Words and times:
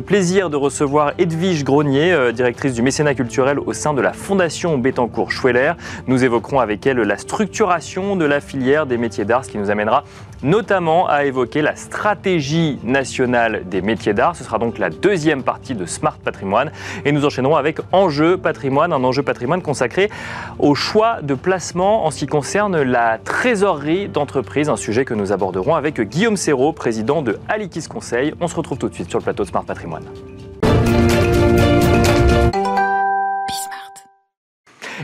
plaisir 0.00 0.50
de 0.50 0.56
recevoir 0.56 1.12
Edwige 1.18 1.64
Grenier, 1.64 2.12
euh, 2.12 2.32
directrice 2.32 2.74
du 2.74 2.82
mécénat 2.82 3.14
culturel 3.14 3.58
au 3.58 3.72
sein 3.72 3.94
de 3.94 4.00
la 4.00 4.12
Fondation 4.12 4.78
Bettencourt-Schweller. 4.78 5.72
Nous 6.06 6.24
évoquerons 6.24 6.60
avec 6.60 6.86
elle 6.86 6.98
la 6.98 7.18
structuration 7.18 8.16
de 8.16 8.24
la 8.24 8.40
filière 8.40 8.86
des 8.86 8.98
métiers 8.98 9.24
d'art, 9.24 9.44
ce 9.44 9.50
qui 9.50 9.58
nous 9.58 9.70
amènera 9.70 10.04
notamment 10.42 11.08
à 11.08 11.24
évoquer 11.24 11.62
la 11.62 11.76
stratégie 11.76 12.78
nationale 12.84 13.62
des 13.68 13.82
métiers 13.82 14.14
d'art. 14.14 14.36
Ce 14.36 14.44
sera 14.44 14.58
donc 14.58 14.78
la 14.78 14.90
deuxième 14.90 15.42
partie 15.42 15.74
de 15.74 15.86
Smart 15.86 16.16
Patrimoine. 16.16 16.70
Et 17.04 17.12
nous 17.12 17.24
enchaînerons 17.24 17.56
avec 17.56 17.78
Enjeu 17.92 18.36
Patrimoine, 18.36 18.92
un 18.92 19.02
enjeu 19.04 19.22
patrimoine 19.22 19.62
consacré 19.62 20.10
au 20.58 20.74
choix 20.74 21.18
de 21.22 21.34
placement 21.34 22.06
en 22.06 22.10
ce 22.10 22.18
qui 22.18 22.26
concerne 22.26 22.80
la 22.82 23.18
trésorerie 23.18 24.08
d'entreprise, 24.08 24.68
un 24.68 24.76
sujet 24.76 25.04
que 25.04 25.14
nous 25.14 25.32
aborderons 25.32 25.74
avec 25.74 26.00
Guillaume 26.00 26.36
Serrault, 26.36 26.72
président 26.72 27.22
de 27.22 27.38
Alikis 27.48 27.86
Conseil. 27.88 28.34
On 28.40 28.48
se 28.48 28.54
retrouve 28.54 28.78
tout 28.78 28.88
de 28.88 28.94
suite 28.94 29.10
sur 29.10 29.18
le 29.18 29.24
plateau 29.24 29.44
de 29.44 29.48
Smart 29.48 29.64
Patrimoine. 29.64 29.87
얼 29.88 30.02
마? 30.04 30.37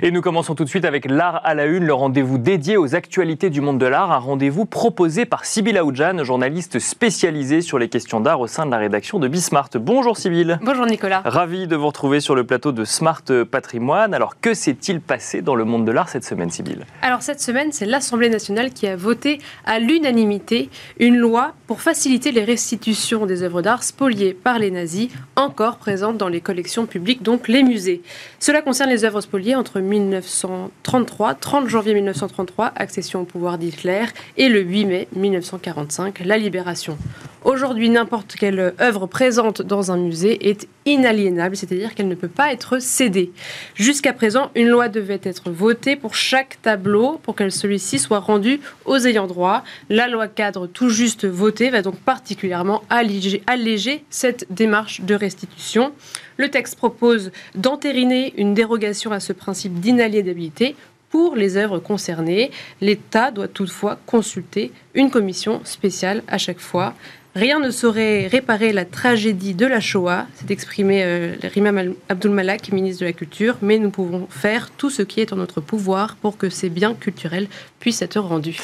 Et 0.02 0.10
nous 0.10 0.22
commençons 0.22 0.56
tout 0.56 0.64
de 0.64 0.68
suite 0.68 0.84
avec 0.84 1.08
l'art 1.08 1.40
à 1.44 1.54
la 1.54 1.66
une, 1.66 1.84
le 1.84 1.94
rendez-vous 1.94 2.36
dédié 2.36 2.76
aux 2.76 2.96
actualités 2.96 3.48
du 3.48 3.60
monde 3.60 3.78
de 3.78 3.86
l'art, 3.86 4.10
un 4.10 4.18
rendez-vous 4.18 4.64
proposé 4.64 5.24
par 5.24 5.44
Sybille 5.44 5.78
Aoudjan, 5.78 6.24
journaliste 6.24 6.80
spécialisée 6.80 7.60
sur 7.60 7.78
les 7.78 7.88
questions 7.88 8.18
d'art 8.18 8.40
au 8.40 8.48
sein 8.48 8.66
de 8.66 8.72
la 8.72 8.78
rédaction 8.78 9.20
de 9.20 9.28
Bismart. 9.28 9.70
Bonjour 9.74 10.16
Sybille. 10.16 10.58
Bonjour 10.62 10.86
Nicolas. 10.86 11.22
Ravi 11.24 11.68
de 11.68 11.76
vous 11.76 11.86
retrouver 11.86 12.18
sur 12.18 12.34
le 12.34 12.42
plateau 12.42 12.72
de 12.72 12.84
Smart 12.84 13.22
Patrimoine. 13.48 14.14
Alors 14.14 14.40
que 14.40 14.52
s'est-il 14.52 15.00
passé 15.00 15.42
dans 15.42 15.54
le 15.54 15.64
monde 15.64 15.84
de 15.84 15.92
l'art 15.92 16.08
cette 16.08 16.24
semaine 16.24 16.50
Sybille 16.50 16.84
Alors 17.00 17.22
cette 17.22 17.40
semaine, 17.40 17.70
c'est 17.70 17.86
l'Assemblée 17.86 18.28
nationale 18.28 18.72
qui 18.72 18.88
a 18.88 18.96
voté 18.96 19.38
à 19.64 19.78
l'unanimité 19.78 20.70
une 20.98 21.16
loi 21.16 21.52
pour 21.68 21.80
faciliter 21.80 22.32
les 22.32 22.42
restitutions 22.42 23.26
des 23.26 23.44
œuvres 23.44 23.62
d'art 23.62 23.84
spoliées 23.84 24.34
par 24.34 24.58
les 24.58 24.72
nazis 24.72 25.08
encore 25.36 25.76
présentes 25.76 26.18
dans 26.18 26.28
les 26.28 26.40
collections 26.40 26.86
publiques, 26.86 27.22
donc 27.22 27.46
les 27.46 27.62
musées. 27.62 28.02
Cela 28.40 28.60
concerne 28.60 28.90
les 28.90 29.04
œuvres 29.04 29.20
spoliées 29.20 29.54
entre 29.54 29.83
1933, 29.84 31.34
30 31.34 31.68
janvier 31.68 31.94
1933, 31.94 32.72
accession 32.74 33.20
au 33.22 33.24
pouvoir 33.24 33.58
d'Hitler, 33.58 34.06
et 34.36 34.48
le 34.48 34.60
8 34.60 34.84
mai 34.84 35.08
1945, 35.14 36.20
la 36.24 36.38
libération. 36.38 36.98
Aujourd'hui, 37.44 37.90
n'importe 37.90 38.36
quelle 38.36 38.72
œuvre 38.80 39.06
présente 39.06 39.60
dans 39.60 39.92
un 39.92 39.98
musée 39.98 40.48
est 40.48 40.66
inaliénable, 40.86 41.56
c'est-à-dire 41.56 41.94
qu'elle 41.94 42.08
ne 42.08 42.14
peut 42.14 42.26
pas 42.26 42.54
être 42.54 42.78
cédée. 42.78 43.32
Jusqu'à 43.74 44.14
présent, 44.14 44.50
une 44.54 44.68
loi 44.68 44.88
devait 44.88 45.20
être 45.22 45.50
votée 45.50 45.94
pour 45.94 46.14
chaque 46.14 46.56
tableau 46.62 47.20
pour 47.22 47.34
que 47.34 47.50
celui-ci 47.50 47.98
soit 47.98 48.20
rendu 48.20 48.60
aux 48.86 48.96
ayants 48.96 49.26
droit. 49.26 49.62
La 49.90 50.08
loi 50.08 50.26
cadre 50.26 50.66
tout 50.66 50.88
juste 50.88 51.26
votée 51.26 51.68
va 51.68 51.82
donc 51.82 51.96
particulièrement 51.96 52.82
alléger, 52.88 53.42
alléger 53.46 54.04
cette 54.08 54.46
démarche 54.48 55.02
de 55.02 55.14
restitution. 55.14 55.92
Le 56.38 56.48
texte 56.48 56.76
propose 56.76 57.30
d'entériner 57.54 58.32
une 58.38 58.54
dérogation 58.54 59.12
à 59.12 59.20
ce 59.20 59.34
principe 59.34 59.80
d'inaliénabilité 59.80 60.76
pour 61.10 61.36
les 61.36 61.58
œuvres 61.58 61.78
concernées. 61.78 62.50
L'État 62.80 63.30
doit 63.30 63.48
toutefois 63.48 63.98
consulter 64.06 64.72
une 64.94 65.10
commission 65.10 65.60
spéciale 65.64 66.22
à 66.26 66.38
chaque 66.38 66.58
fois. 66.58 66.94
Rien 67.34 67.58
ne 67.58 67.72
saurait 67.72 68.28
réparer 68.28 68.72
la 68.72 68.84
tragédie 68.84 69.54
de 69.54 69.66
la 69.66 69.80
Shoah, 69.80 70.26
s'est 70.36 70.52
exprimé 70.52 71.02
euh, 71.02 71.34
Rima 71.42 71.72
Abdul 72.08 72.30
Malak, 72.30 72.70
ministre 72.70 73.00
de 73.00 73.06
la 73.06 73.12
Culture, 73.12 73.56
mais 73.60 73.78
nous 73.78 73.90
pouvons 73.90 74.28
faire 74.30 74.70
tout 74.70 74.88
ce 74.88 75.02
qui 75.02 75.20
est 75.20 75.32
en 75.32 75.36
notre 75.36 75.60
pouvoir 75.60 76.14
pour 76.14 76.36
que 76.36 76.48
ces 76.48 76.68
biens 76.68 76.94
culturels 76.94 77.48
puissent 77.80 78.02
être 78.02 78.20
rendus. 78.20 78.60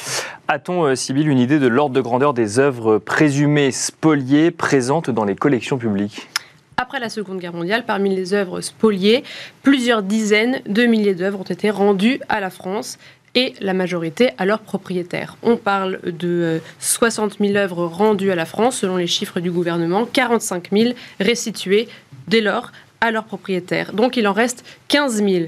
A-t-on, 0.47 0.85
euh, 0.85 0.95
Sybille, 0.95 1.27
une 1.27 1.41
idée 1.41 1.59
de 1.59 1.67
l'ordre 1.67 1.97
de 1.97 2.01
grandeur 2.01 2.33
des 2.33 2.61
œuvres 2.61 2.99
présumées 2.99 3.73
spoliées 3.73 4.53
présentes 4.53 5.11
dans 5.11 5.25
les 5.25 5.35
collections 5.35 5.77
publiques? 5.77 6.29
Après 6.77 6.99
la 6.99 7.11
Seconde 7.11 7.41
Guerre 7.41 7.53
mondiale, 7.53 7.85
parmi 7.85 8.15
les 8.15 8.33
œuvres 8.35 8.63
spoliées, 8.63 9.23
plusieurs 9.63 10.03
dizaines 10.03 10.63
de 10.67 10.87
milliers 10.87 11.15
d'œuvres 11.15 11.41
ont 11.41 11.43
été 11.43 11.71
rendues 11.71 12.21
à 12.31 12.41
la 12.41 12.49
France 12.49 12.99
et 13.35 13.55
la 13.61 13.75
majorité 13.75 14.31
à 14.39 14.45
leurs 14.45 14.61
propriétaires. 14.61 15.37
On 15.43 15.57
parle 15.57 16.01
de 16.05 16.61
60 16.81 17.33
euh, 17.41 17.47
000 17.47 17.57
œuvres 17.57 17.87
rendues 17.87 18.31
à 18.31 18.35
la 18.35 18.47
France, 18.47 18.79
selon 18.79 18.97
les 18.97 19.07
chiffres 19.07 19.41
du 19.41 19.51
gouvernement, 19.51 20.07
45 20.07 20.71
000 20.73 20.95
restituées 21.21 21.89
dès 22.29 22.41
lors 22.41 22.73
à 23.01 23.11
leurs 23.11 23.25
propriétaires. 23.25 23.93
Donc 23.93 24.17
il 24.17 24.27
en 24.27 24.33
reste 24.33 24.65
15 24.89 25.23
000. 25.25 25.45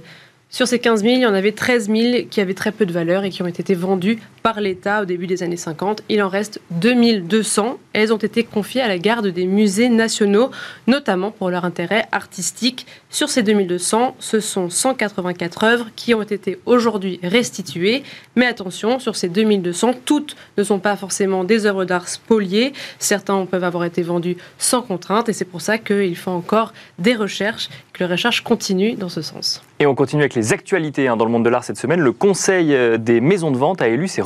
Sur 0.50 0.68
ces 0.68 0.78
15 0.78 1.02
000, 1.02 1.14
il 1.14 1.20
y 1.20 1.26
en 1.26 1.34
avait 1.34 1.52
13 1.52 1.88
000 1.88 2.26
qui 2.30 2.40
avaient 2.40 2.54
très 2.54 2.72
peu 2.72 2.84
de 2.86 2.92
valeur 2.92 3.24
et 3.24 3.30
qui 3.30 3.42
ont 3.42 3.46
été 3.46 3.74
vendus 3.74 4.18
par 4.42 4.60
l'État 4.60 5.02
au 5.02 5.04
début 5.04 5.26
des 5.26 5.42
années 5.42 5.56
50. 5.56 6.02
Il 6.08 6.22
en 6.22 6.28
reste 6.28 6.60
2200. 6.72 7.78
Elles 7.92 8.12
ont 8.12 8.18
été 8.18 8.44
confiées 8.44 8.80
à 8.80 8.88
la 8.88 8.98
garde 8.98 9.28
des 9.28 9.46
musées 9.46 9.88
nationaux, 9.88 10.50
notamment 10.86 11.30
pour 11.30 11.50
leur 11.50 11.64
intérêt 11.64 12.06
artistique. 12.12 12.86
Sur 13.10 13.28
ces 13.28 13.42
2200, 13.42 14.16
ce 14.18 14.40
sont 14.40 14.70
184 14.70 15.64
œuvres 15.64 15.86
qui 15.96 16.14
ont 16.14 16.22
été 16.22 16.58
aujourd'hui 16.66 17.20
restituées. 17.22 18.02
Mais 18.36 18.46
attention, 18.46 18.98
sur 18.98 19.16
ces 19.16 19.28
2200, 19.28 19.92
toutes 20.04 20.36
ne 20.56 20.64
sont 20.64 20.78
pas 20.78 20.96
forcément 20.96 21.44
des 21.44 21.66
œuvres 21.66 21.84
d'art 21.84 22.08
spoliées. 22.08 22.72
Certains 22.98 23.44
peuvent 23.46 23.64
avoir 23.64 23.84
été 23.84 24.02
vendus 24.02 24.36
sans 24.58 24.82
contrainte 24.82 25.28
et 25.28 25.32
c'est 25.32 25.44
pour 25.44 25.60
ça 25.60 25.78
qu'il 25.78 26.16
faut 26.16 26.30
encore 26.30 26.72
des 26.98 27.14
recherches, 27.14 27.68
que 27.92 28.04
les 28.04 28.10
recherches 28.10 28.42
continuent 28.42 28.96
dans 28.96 29.08
ce 29.08 29.22
sens. 29.22 29.62
Et 29.78 29.86
on 29.86 29.94
continue 29.94 30.22
avec 30.22 30.34
les 30.34 30.52
actualités 30.52 31.08
hein, 31.08 31.16
dans 31.16 31.24
le 31.24 31.30
monde 31.30 31.44
de 31.44 31.48
l'art 31.48 31.64
cette 31.64 31.76
semaine. 31.76 32.00
Le 32.00 32.12
Conseil 32.12 32.72
euh, 32.74 32.98
des 32.98 33.20
maisons 33.20 33.50
de 33.50 33.56
vente 33.56 33.82
a 33.82 33.88
élu 33.88 34.06
ses 34.06 34.22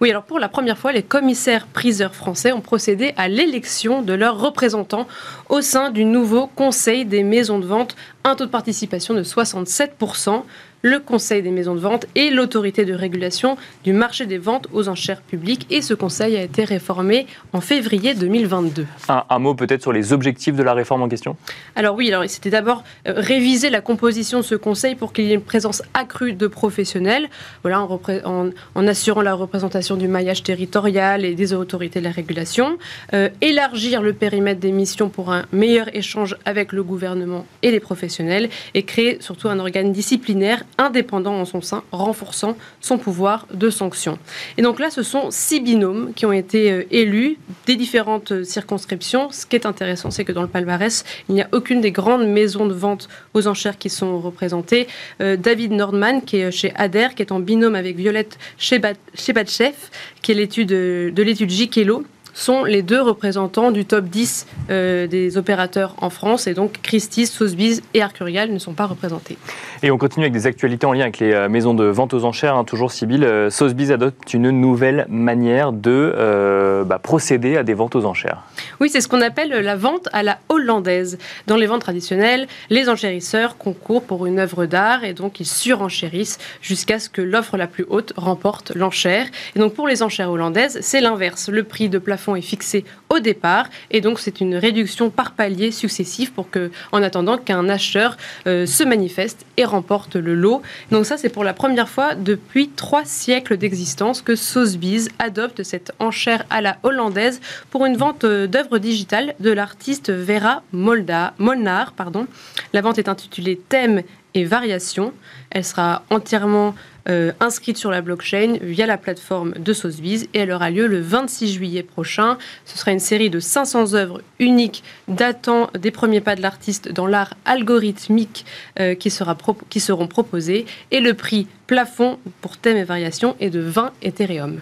Oui, 0.00 0.10
alors 0.10 0.24
pour 0.24 0.38
la 0.38 0.48
première 0.48 0.78
fois, 0.78 0.92
les 0.92 1.02
commissaires 1.02 1.66
priseurs 1.66 2.14
français 2.14 2.52
ont 2.52 2.60
procédé 2.60 3.12
à 3.16 3.28
l'élection 3.28 4.02
de 4.02 4.12
leurs 4.12 4.38
représentants 4.38 5.06
au 5.48 5.60
sein 5.60 5.90
du 5.90 6.04
nouveau 6.04 6.46
Conseil 6.46 7.04
des 7.04 7.22
maisons 7.22 7.58
de 7.58 7.66
vente, 7.66 7.96
un 8.24 8.34
taux 8.34 8.46
de 8.46 8.50
participation 8.50 9.14
de 9.14 9.22
67% 9.22 10.42
le 10.82 11.00
Conseil 11.00 11.42
des 11.42 11.50
maisons 11.50 11.74
de 11.74 11.80
vente 11.80 12.06
et 12.14 12.30
l'autorité 12.30 12.84
de 12.84 12.94
régulation 12.94 13.56
du 13.84 13.92
marché 13.92 14.26
des 14.26 14.38
ventes 14.38 14.68
aux 14.72 14.88
enchères 14.88 15.20
publiques. 15.20 15.66
Et 15.70 15.82
ce 15.82 15.94
conseil 15.94 16.36
a 16.36 16.42
été 16.42 16.64
réformé 16.64 17.26
en 17.52 17.60
février 17.60 18.14
2022. 18.14 18.86
Un, 19.08 19.38
mot 19.38 19.54
peut-être 19.54 19.82
sur 19.82 19.92
les 19.92 20.12
objectifs 20.12 20.54
de 20.54 20.62
la 20.62 20.74
réforme 20.74 21.02
en 21.02 21.08
question? 21.08 21.36
Alors 21.74 21.96
oui, 21.96 22.12
alors 22.12 22.28
c'était 22.28 22.50
d'abord 22.50 22.84
euh, 23.06 23.14
réviser 23.16 23.70
la 23.70 23.80
composition 23.80 24.38
de 24.38 24.44
ce 24.44 24.54
conseil 24.54 24.94
pour 24.94 25.12
qu'il 25.12 25.24
y 25.24 25.32
ait 25.32 25.34
une 25.34 25.40
présence 25.40 25.82
accrue 25.94 26.32
de 26.32 26.46
professionnels, 26.46 27.28
voilà, 27.62 27.82
en, 27.82 28.50
en, 28.74 28.86
assurant 28.86 29.22
la 29.22 29.34
représentation 29.34 29.96
du 29.96 30.08
maillage 30.08 30.42
territorial 30.42 31.24
et 31.24 31.34
des 31.34 31.52
autorités 31.52 32.00
de 32.00 32.04
la 32.04 32.10
régulation, 32.10 32.78
euh, 33.14 33.28
élargir 33.40 34.02
le 34.02 34.12
périmètre 34.12 34.60
des 34.60 34.72
missions 34.72 35.08
pour 35.08 35.32
un 35.32 35.44
meilleur 35.52 35.94
échange 35.94 36.36
avec 36.44 36.72
le 36.72 36.82
gouvernement 36.82 37.46
et 37.62 37.70
les 37.70 37.80
professionnels, 37.80 38.48
et 38.74 38.82
créer 38.82 39.18
surtout 39.20 39.48
un 39.48 39.58
organe 39.58 39.92
disciplinaire 39.92 40.64
indépendant 40.78 41.34
en 41.34 41.44
son 41.44 41.60
sein, 41.60 41.82
renforçant 41.92 42.56
son 42.80 42.98
pouvoir 42.98 43.46
de 43.52 43.70
sanction. 43.70 44.18
Et 44.58 44.62
donc 44.62 44.78
là, 44.78 44.90
ce 44.90 45.02
sont 45.02 45.30
six 45.30 45.60
binômes 45.60 46.12
qui 46.14 46.26
ont 46.26 46.32
été 46.32 46.70
euh, 46.70 46.84
élus 46.90 47.38
des 47.66 47.76
différentes 47.76 48.32
euh, 48.32 48.44
circonscriptions. 48.44 49.30
Ce 49.30 49.46
qui 49.46 49.56
est 49.56 49.66
intéressant, 49.66 50.10
c'est 50.10 50.24
que 50.24 50.32
dans 50.32 50.42
le 50.42 50.48
palmarès, 50.48 51.04
il 51.28 51.34
n'y 51.34 51.42
a 51.42 51.48
aucune 51.52 51.80
des 51.80 51.92
grandes 51.92 52.26
maisons 52.26 52.66
de 52.66 52.74
vente 52.74 53.08
aux 53.34 53.46
enchères 53.46 53.78
qui 53.78 53.90
sont 53.90 54.20
représentées. 54.20 54.86
Euh, 55.20 55.36
David 55.36 55.72
Nordman, 55.72 56.22
qui 56.22 56.38
est 56.38 56.50
chez 56.50 56.72
Ader, 56.76 57.08
qui 57.16 57.22
est 57.22 57.32
en 57.32 57.40
binôme 57.40 57.74
avec 57.74 57.96
Violette 57.96 58.38
Chebatchev, 58.58 59.74
qui 60.22 60.32
est 60.32 60.34
l'étude 60.34 60.68
de 60.68 61.22
l'étude 61.22 61.50
Jikelo, 61.50 62.04
sont 62.36 62.64
les 62.64 62.82
deux 62.82 63.00
représentants 63.00 63.70
du 63.72 63.84
top 63.84 64.04
10 64.04 64.46
euh, 64.68 65.06
des 65.06 65.38
opérateurs 65.38 65.94
en 65.98 66.10
France. 66.10 66.46
Et 66.46 66.54
donc 66.54 66.80
Christie's, 66.82 67.32
Sotheby's 67.32 67.82
et 67.94 68.02
Arcurial 68.02 68.52
ne 68.52 68.58
sont 68.58 68.74
pas 68.74 68.86
représentés. 68.86 69.38
Et 69.82 69.90
on 69.90 69.98
continue 69.98 70.24
avec 70.24 70.32
des 70.32 70.46
actualités 70.46 70.86
en 70.86 70.92
lien 70.92 71.02
avec 71.02 71.18
les 71.18 71.32
euh, 71.32 71.48
maisons 71.48 71.74
de 71.74 71.84
vente 71.84 72.14
aux 72.14 72.24
enchères. 72.24 72.56
Hein, 72.56 72.64
toujours 72.64 72.92
Sibyl, 72.92 73.24
euh, 73.24 73.50
Sotheby's 73.50 73.90
adopte 73.90 74.34
une 74.34 74.50
nouvelle 74.50 75.06
manière 75.08 75.72
de 75.72 76.84
bah, 76.86 76.98
procéder 76.98 77.56
à 77.56 77.62
des 77.62 77.74
ventes 77.74 77.96
aux 77.96 78.04
enchères. 78.04 78.42
Oui, 78.80 78.88
c'est 78.90 79.00
ce 79.00 79.08
qu'on 79.08 79.22
appelle 79.22 79.50
la 79.50 79.76
vente 79.76 80.08
à 80.12 80.22
la 80.22 80.38
hollandaise. 80.48 81.18
Dans 81.46 81.56
les 81.56 81.66
ventes 81.66 81.80
traditionnelles, 81.80 82.46
les 82.70 82.88
enchérisseurs 82.88 83.56
concourent 83.58 84.02
pour 84.02 84.26
une 84.26 84.38
œuvre 84.38 84.66
d'art 84.66 85.04
et 85.04 85.12
donc 85.12 85.40
ils 85.40 85.46
surenchérissent 85.46 86.38
jusqu'à 86.60 86.98
ce 86.98 87.08
que 87.08 87.22
l'offre 87.22 87.56
la 87.56 87.66
plus 87.66 87.84
haute 87.88 88.12
remporte 88.16 88.72
l'enchère. 88.74 89.26
Et 89.54 89.58
donc 89.58 89.74
pour 89.74 89.88
les 89.88 90.02
enchères 90.02 90.30
hollandaises, 90.30 90.78
c'est 90.80 91.00
l'inverse. 91.00 91.48
Le 91.48 91.64
prix 91.64 91.88
de 91.88 91.98
plafond 91.98 92.36
est 92.36 92.42
fixé 92.42 92.84
au 93.08 93.20
départ. 93.20 93.68
Et 93.90 94.00
donc, 94.00 94.18
c'est 94.18 94.40
une 94.40 94.56
réduction 94.56 95.10
par 95.10 95.32
palier 95.32 95.70
successif 95.70 96.32
pour 96.32 96.50
que, 96.50 96.70
en 96.92 97.02
attendant 97.02 97.38
qu'un 97.38 97.68
acheteur 97.68 98.16
euh, 98.46 98.66
se 98.66 98.84
manifeste 98.84 99.46
et 99.56 99.64
remporte 99.64 100.16
le 100.16 100.34
lot. 100.34 100.62
Donc, 100.90 101.06
ça, 101.06 101.16
c'est 101.16 101.28
pour 101.28 101.44
la 101.44 101.54
première 101.54 101.88
fois 101.88 102.14
depuis 102.14 102.68
trois 102.68 103.04
siècles 103.04 103.56
d'existence 103.56 104.22
que 104.22 104.36
Sotheby's 104.36 105.08
adopte 105.18 105.62
cette 105.62 105.92
enchère 105.98 106.44
à 106.50 106.60
la 106.60 106.78
hollandaise 106.82 107.40
pour 107.70 107.86
une 107.86 107.96
vente 107.96 108.24
euh, 108.24 108.46
d'œuvres 108.46 108.78
digitales 108.78 109.34
de 109.40 109.50
l'artiste 109.50 110.12
Vera 110.12 110.62
Molda, 110.72 111.34
Molnar. 111.38 111.92
Pardon. 111.92 112.26
La 112.72 112.80
vente 112.80 112.98
est 112.98 113.08
intitulée 113.08 113.60
Thème 113.68 114.02
et 114.36 114.44
Variation. 114.44 115.12
Elle 115.50 115.64
sera 115.64 116.02
entièrement 116.10 116.74
euh, 117.08 117.32
inscrite 117.38 117.76
sur 117.76 117.90
la 117.90 118.00
blockchain 118.00 118.58
via 118.60 118.84
la 118.84 118.98
plateforme 118.98 119.52
de 119.52 119.72
Sotheby's 119.72 120.24
et 120.34 120.40
elle 120.40 120.50
aura 120.50 120.70
lieu 120.70 120.88
le 120.88 121.00
26 121.00 121.52
juillet 121.52 121.82
prochain. 121.84 122.36
Ce 122.64 122.76
sera 122.76 122.90
une 122.90 122.98
série 122.98 123.30
de 123.30 123.38
500 123.38 123.94
œuvres 123.94 124.22
uniques 124.40 124.82
datant 125.06 125.70
des 125.78 125.92
premiers 125.92 126.20
pas 126.20 126.34
de 126.34 126.42
l'artiste 126.42 126.90
dans 126.90 127.06
l'art 127.06 127.34
algorithmique 127.44 128.44
euh, 128.80 128.96
qui, 128.96 129.10
sera 129.10 129.36
qui 129.70 129.78
seront 129.78 130.08
proposées 130.08 130.66
et 130.90 131.00
le 131.00 131.14
prix 131.14 131.46
plafond 131.68 132.18
pour 132.40 132.56
thème 132.56 132.76
et 132.76 132.84
variation 132.84 133.36
est 133.38 133.50
de 133.50 133.60
20 133.60 133.92
Ethereum. 134.02 134.60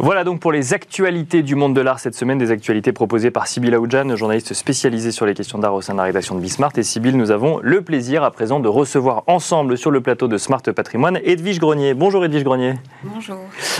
Voilà 0.00 0.24
donc 0.24 0.40
pour 0.40 0.50
les 0.50 0.74
actualités 0.74 1.42
du 1.42 1.54
monde 1.54 1.74
de 1.74 1.80
l'art 1.80 2.00
cette 2.00 2.16
semaine, 2.16 2.38
des 2.38 2.50
actualités 2.50 2.92
proposées 2.92 3.30
par 3.30 3.46
Sybille 3.46 3.74
Aoudjan, 3.74 4.16
journaliste 4.16 4.52
spécialisée 4.52 5.12
sur 5.12 5.26
les 5.26 5.34
questions 5.34 5.58
d'art 5.58 5.74
au 5.74 5.80
sein 5.80 5.92
de 5.92 5.98
la 5.98 6.04
rédaction 6.04 6.34
de 6.34 6.40
Bismart. 6.40 6.72
Et 6.76 6.82
Sybille, 6.82 7.14
nous 7.14 7.30
avons 7.30 7.60
le 7.62 7.82
plaisir 7.82 8.24
à 8.24 8.32
présent 8.32 8.58
de 8.58 8.68
recevoir 8.68 9.05
ensemble 9.26 9.78
sur 9.78 9.90
le 9.90 10.00
plateau 10.00 10.28
de 10.28 10.38
Smart 10.38 10.62
Patrimoine 10.62 11.18
Edwige 11.24 11.60
Grenier. 11.60 11.94
Bonjour 11.94 12.24
Edwige 12.24 12.44
Grenier. 12.44 12.74
Bonjour. 13.04 13.36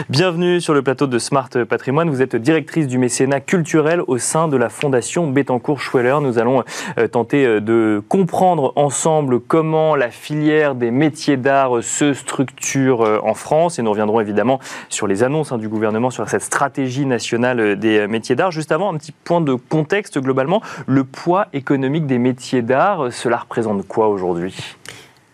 Bienvenue 0.08 0.60
sur 0.60 0.74
le 0.74 0.82
plateau 0.82 1.06
de 1.06 1.18
Smart 1.18 1.50
Patrimoine. 1.68 2.10
Vous 2.10 2.22
êtes 2.22 2.36
directrice 2.36 2.86
du 2.86 2.98
mécénat 2.98 3.40
culturel 3.40 4.02
au 4.06 4.18
sein 4.18 4.48
de 4.48 4.56
la 4.56 4.68
fondation 4.68 5.26
Bettencourt-Schweller. 5.28 6.20
Nous 6.20 6.38
allons 6.38 6.62
euh, 6.98 7.08
tenter 7.08 7.44
euh, 7.44 7.60
de 7.60 8.02
comprendre 8.08 8.72
ensemble 8.76 9.40
comment 9.40 9.96
la 9.96 10.10
filière 10.10 10.74
des 10.74 10.90
métiers 10.90 11.36
d'art 11.36 11.82
se 11.82 12.14
structure 12.14 13.02
euh, 13.02 13.18
en 13.22 13.34
France 13.34 13.78
et 13.78 13.82
nous 13.82 13.90
reviendrons 13.90 14.20
évidemment 14.20 14.60
sur 14.88 15.06
les 15.06 15.22
annonces 15.22 15.52
hein, 15.52 15.58
du 15.58 15.68
gouvernement 15.68 16.10
sur 16.10 16.28
cette 16.28 16.42
stratégie 16.42 17.06
nationale 17.06 17.76
des 17.78 18.06
métiers 18.06 18.36
d'art. 18.36 18.50
Juste 18.52 18.72
avant, 18.72 18.92
un 18.92 18.96
petit 18.96 19.12
point 19.12 19.40
de 19.40 19.54
contexte 19.54 20.18
globalement. 20.20 20.62
Le 20.86 21.04
poids 21.04 21.46
économique 21.52 22.06
des 22.06 22.18
métiers 22.18 22.62
d'art, 22.62 23.12
cela 23.12 23.38
représente 23.38 23.86
quoi 23.86 24.08
aujourd'hui? 24.08 24.76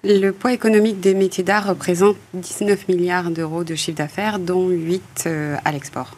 Le 0.05 0.31
poids 0.31 0.53
économique 0.53 1.01
des 1.01 1.15
métiers 1.15 1.45
d'art 1.45 1.67
représente 1.67 2.17
19 2.35 2.89
milliards 2.89 3.31
d'euros 3.31 3.65
de 3.65 3.75
chiffre 3.75 3.99
d'affaires, 3.99 4.39
dont 4.39 4.69
8 4.69 5.25
euh, 5.27 5.57
à 5.65 5.73
l'export. 5.73 6.17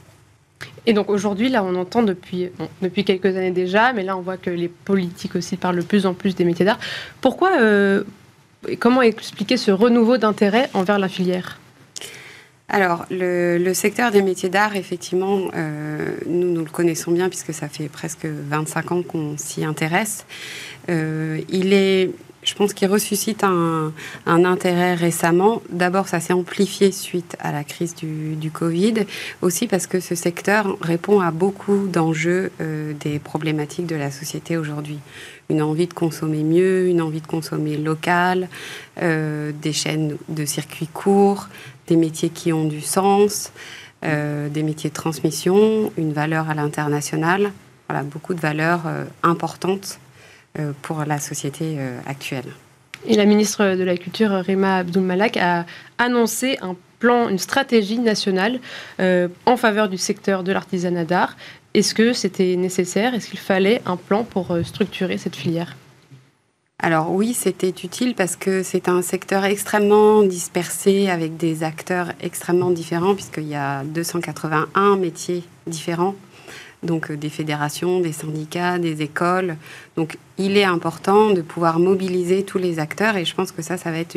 Et 0.87 0.93
donc 0.93 1.09
aujourd'hui, 1.11 1.49
là, 1.49 1.65
on 1.65 1.75
entend 1.77 2.03
depuis, 2.03 2.51
depuis 2.83 3.05
quelques 3.05 3.37
années 3.37 3.51
déjà, 3.51 3.93
mais 3.93 4.03
là, 4.03 4.17
on 4.17 4.21
voit 4.21 4.37
que 4.37 4.51
les 4.51 4.69
politiques 4.69 5.37
aussi 5.37 5.57
parlent 5.57 5.77
de 5.77 5.83
plus 5.83 6.07
en 6.07 6.15
plus 6.15 6.35
des 6.35 6.45
métiers 6.45 6.65
d'art. 6.65 6.79
Pourquoi, 7.21 7.61
euh, 7.61 8.05
comment 8.79 9.03
expliquer 9.03 9.57
ce 9.57 9.71
renouveau 9.71 10.19
d'intérêt 10.19 10.69
envers 10.75 10.99
la 10.99 11.09
filière? 11.09 11.59
Alors, 12.69 13.05
le, 13.11 13.73
secteur 13.75 14.11
des 14.11 14.23
métiers 14.23 14.49
d'art, 14.49 14.75
effectivement, 14.75 15.51
euh, 15.55 16.17
nous, 16.27 16.51
nous 16.51 16.65
le 16.65 16.71
connaissons 16.71 17.13
bien 17.13 17.29
puisque 17.29 17.53
ça 17.53 17.69
fait 17.69 17.89
presque 17.89 18.25
25 18.27 18.93
ans 18.93 19.03
qu'on 19.03 19.37
s'y 19.37 19.65
intéresse. 19.65 20.25
Euh, 20.89 21.41
il 21.51 21.73
est, 21.75 22.11
je 22.45 22.55
pense 22.55 22.75
qu'il 22.75 22.89
ressuscite 22.89 23.45
un, 23.45 23.93
intérêt 24.27 24.95
récemment. 24.95 25.63
D'abord, 25.71 26.09
ça 26.09 26.21
s'est 26.21 26.33
amplifié 26.33 26.93
suite 26.93 27.37
à 27.41 27.53
la 27.53 27.65
crise 27.65 27.95
du, 27.95 28.51
Covid, 28.51 29.07
aussi 29.43 29.67
parce 29.67 29.87
que 29.87 30.01
ce 30.01 30.15
secteur 30.15 30.77
répond 30.81 31.21
à 31.21 31.31
beaucoup 31.31 31.87
d'enjeux 31.87 32.53
euh, 32.61 32.93
des 33.01 33.19
problématiques 33.19 33.87
de 33.87 33.97
la 33.97 34.11
société 34.11 34.57
aujourd'hui. 34.57 34.99
Une 35.51 35.63
envie 35.63 35.87
de 35.87 35.95
consommer 35.95 36.43
mieux, 36.43 36.89
une 36.89 37.03
envie 37.03 37.21
de 37.21 37.27
consommer 37.27 37.77
local, 37.77 38.49
des 39.01 39.73
chaînes 39.73 40.17
de 40.29 40.45
circuits 40.47 40.87
courts, 40.87 41.49
des 41.87 41.97
métiers 41.97 42.31
qui 42.31 42.53
ont 42.53 42.65
du 42.67 42.81
sens, 42.81 43.53
euh, 44.05 44.51
des 44.51 44.63
métiers 44.63 44.91
de 44.91 44.95
transmission, 44.95 45.91
une 45.97 46.13
valeur 46.13 46.51
à 46.51 46.55
l'international, 46.55 47.53
voilà, 47.89 48.03
beaucoup 48.03 48.35
de 48.35 48.41
valeurs 48.41 48.83
euh, 48.87 49.05
importantes 49.23 49.99
euh, 49.99 50.04
pour 50.83 51.05
la 51.05 51.19
société 51.19 51.79
actuelle. 52.07 52.47
Et 53.07 53.17
la 53.17 53.25
ministre 53.25 53.75
de 53.75 53.83
la 53.85 53.97
Culture, 53.97 54.31
Rima 54.31 54.79
Abdul-Malak, 54.79 55.37
a 55.37 55.67
annoncé 55.99 56.59
un 56.63 56.77
plan, 57.01 57.29
une 57.29 57.39
stratégie 57.39 57.99
nationale 57.99 58.61
en 58.99 59.57
faveur 59.57 59.89
du 59.89 59.99
secteur 59.99 60.43
de 60.43 60.53
l'artisanat 60.53 61.05
d'art. 61.05 61.37
Est-ce 61.75 61.95
que 61.95 62.13
c'était 62.13 62.57
nécessaire? 62.57 63.15
Est-ce 63.15 63.29
qu'il 63.29 63.39
fallait 63.39 63.83
un 63.85 63.97
plan 63.97 64.25
pour 64.25 64.57
structurer 64.65 65.19
cette 65.19 65.37
filière? 65.37 65.77
Alors 66.79 67.13
oui, 67.13 67.35
c'était 67.35 67.71
utile 67.71 68.15
parce 68.15 68.37
que 68.37 68.63
c'est 68.63 68.89
un 68.89 69.01
secteur 69.01 69.45
extrêmement 69.45 70.23
dispersé 70.23 71.09
avec 71.09 71.37
des 71.37 71.63
acteurs 71.63 72.13
extrêmement 72.21 72.71
différents 72.71 73.15
puisqu'il 73.15 73.49
y 73.49 73.55
a 73.55 73.85
281 73.85 74.97
métiers 74.97 75.45
différents, 75.67 76.15
donc 76.85 77.11
euh, 77.11 77.17
des 77.17 77.29
fédérations, 77.29 78.01
des 78.01 78.13
syndicats, 78.13 78.79
des 78.79 79.03
écoles. 79.03 79.57
Donc 79.97 80.19
il 80.39 80.57
est 80.57 80.65
important 80.65 81.31
de 81.31 81.43
pouvoir 81.43 81.79
mobiliser 81.79 82.45
tous 82.45 82.59
les 82.59 82.79
acteurs 82.79 83.17
et 83.17 83.25
je 83.25 83.35
pense 83.35 83.53
que 83.53 83.63
ça, 83.63 83.77
ça 83.77 83.91
va 83.91 83.99
être 83.99 84.17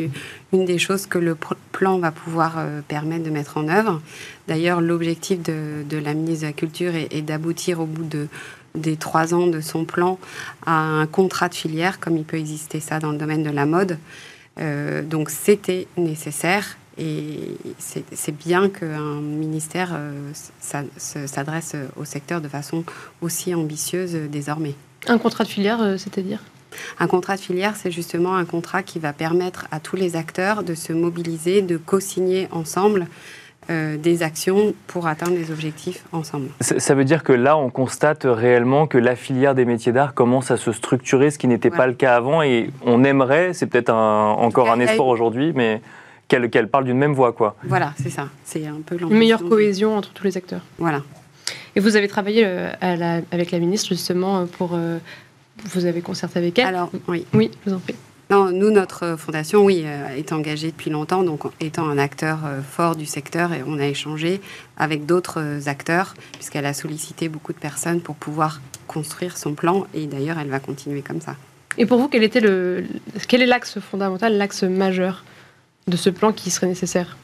une 0.52 0.64
des 0.64 0.78
choses 0.78 1.06
que 1.06 1.18
le 1.18 1.36
plan 1.72 1.98
va 1.98 2.12
pouvoir 2.12 2.54
euh, 2.58 2.80
permettre 2.86 3.24
de 3.24 3.30
mettre 3.30 3.56
en 3.56 3.68
œuvre. 3.68 4.00
D'ailleurs, 4.46 4.80
l'objectif 4.80 5.42
de, 5.42 5.84
la 5.98 6.14
ministre 6.14 6.42
de 6.42 6.46
la 6.48 6.52
Culture 6.52 6.92
est 6.94 7.22
d'aboutir 7.22 7.80
au 7.80 7.86
bout 7.86 8.04
de 8.04 8.28
des 8.74 8.96
trois 8.96 9.34
ans 9.34 9.46
de 9.46 9.60
son 9.60 9.84
plan 9.84 10.18
à 10.66 10.72
un 10.72 11.06
contrat 11.06 11.48
de 11.48 11.54
filière, 11.54 11.98
comme 11.98 12.16
il 12.16 12.24
peut 12.24 12.36
exister 12.36 12.80
ça 12.80 13.00
dans 13.00 13.12
le 13.12 13.18
domaine 13.18 13.42
de 13.42 13.50
la 13.50 13.66
mode. 13.66 13.98
Euh, 14.60 15.02
donc 15.02 15.30
c'était 15.30 15.86
nécessaire 15.96 16.76
et 16.98 17.56
c'est 17.78 18.36
bien 18.36 18.68
qu'un 18.68 19.20
ministère 19.20 19.90
euh, 19.92 20.32
s'adresse 20.96 21.76
au 21.96 22.04
secteur 22.04 22.40
de 22.40 22.48
façon 22.48 22.84
aussi 23.20 23.54
ambitieuse 23.54 24.14
désormais. 24.30 24.74
Un 25.06 25.18
contrat 25.18 25.44
de 25.44 25.48
filière, 25.48 25.80
euh, 25.80 25.96
c'est-à-dire? 25.96 26.40
Un 26.98 27.06
contrat 27.06 27.36
de 27.36 27.40
filière, 27.40 27.76
c'est 27.76 27.90
justement 27.90 28.36
un 28.36 28.44
contrat 28.44 28.82
qui 28.82 28.98
va 28.98 29.12
permettre 29.12 29.66
à 29.70 29.80
tous 29.80 29.96
les 29.96 30.16
acteurs 30.16 30.62
de 30.62 30.74
se 30.74 30.92
mobiliser, 30.92 31.62
de 31.62 31.76
co-signer 31.76 32.48
ensemble 32.50 33.06
euh, 33.70 33.96
des 33.96 34.22
actions 34.22 34.74
pour 34.86 35.06
atteindre 35.06 35.36
des 35.36 35.50
objectifs 35.50 36.04
ensemble. 36.12 36.48
Ça 36.60 36.94
veut 36.94 37.04
dire 37.04 37.22
que 37.22 37.32
là, 37.32 37.56
on 37.56 37.70
constate 37.70 38.22
réellement 38.24 38.86
que 38.86 38.98
la 38.98 39.14
filière 39.14 39.54
des 39.54 39.64
métiers 39.64 39.92
d'art 39.92 40.14
commence 40.14 40.50
à 40.50 40.56
se 40.56 40.72
structurer, 40.72 41.30
ce 41.30 41.38
qui 41.38 41.48
n'était 41.48 41.70
pas 41.70 41.86
le 41.86 41.94
cas 41.94 42.16
avant, 42.16 42.42
et 42.42 42.70
on 42.84 43.04
aimerait, 43.04 43.52
c'est 43.54 43.66
peut-être 43.66 43.92
encore 43.92 44.70
un 44.70 44.80
espoir 44.80 45.08
aujourd'hui, 45.08 45.52
mais 45.54 45.80
qu'elle 46.28 46.68
parle 46.68 46.84
d'une 46.84 46.98
même 46.98 47.14
voix, 47.14 47.32
quoi. 47.32 47.56
Voilà, 47.64 47.94
c'est 48.00 48.10
ça. 48.10 48.28
C'est 48.44 48.66
un 48.66 48.80
peu 48.84 48.96
Une 49.00 49.16
meilleure 49.16 49.44
cohésion 49.44 49.96
entre 49.96 50.12
tous 50.12 50.24
les 50.24 50.36
acteurs. 50.36 50.62
Voilà. 50.78 51.02
Et 51.74 51.80
vous 51.80 51.96
avez 51.96 52.08
travaillé 52.08 52.44
euh, 52.46 52.70
avec 53.30 53.50
la 53.50 53.58
ministre 53.58 53.88
justement 53.88 54.46
pour. 54.46 54.72
Euh, 54.74 54.98
vous 55.64 55.86
avez 55.86 56.02
concerté 56.02 56.38
avec 56.38 56.58
elle 56.58 56.66
Alors, 56.66 56.90
oui. 57.08 57.26
Oui, 57.34 57.50
je 57.64 57.70
vous 57.70 57.76
en 57.76 57.80
prie. 57.80 57.94
Non, 58.30 58.50
nous, 58.52 58.70
notre 58.70 59.16
fondation, 59.16 59.64
oui, 59.64 59.84
euh, 59.86 60.08
est 60.14 60.32
engagée 60.32 60.70
depuis 60.70 60.90
longtemps, 60.90 61.22
donc 61.22 61.44
étant 61.60 61.88
un 61.88 61.96
acteur 61.96 62.40
euh, 62.44 62.60
fort 62.60 62.94
du 62.94 63.06
secteur, 63.06 63.54
et 63.54 63.62
on 63.66 63.78
a 63.78 63.86
échangé 63.86 64.42
avec 64.76 65.06
d'autres 65.06 65.40
euh, 65.40 65.60
acteurs, 65.66 66.12
puisqu'elle 66.34 66.66
a 66.66 66.74
sollicité 66.74 67.30
beaucoup 67.30 67.54
de 67.54 67.58
personnes 67.58 68.02
pour 68.02 68.16
pouvoir 68.16 68.60
construire 68.86 69.38
son 69.38 69.54
plan, 69.54 69.86
et 69.94 70.06
d'ailleurs, 70.06 70.38
elle 70.38 70.50
va 70.50 70.60
continuer 70.60 71.00
comme 71.00 71.22
ça. 71.22 71.36
Et 71.78 71.86
pour 71.86 71.98
vous, 71.98 72.08
quel, 72.08 72.22
était 72.22 72.40
le, 72.40 72.84
quel 73.28 73.40
est 73.40 73.46
l'axe 73.46 73.78
fondamental, 73.80 74.36
l'axe 74.36 74.62
majeur? 74.62 75.24
De 75.88 75.96
ce 75.96 76.10
plan 76.10 76.32
qui 76.32 76.50
serait 76.50 76.66
nécessaire 76.66 77.16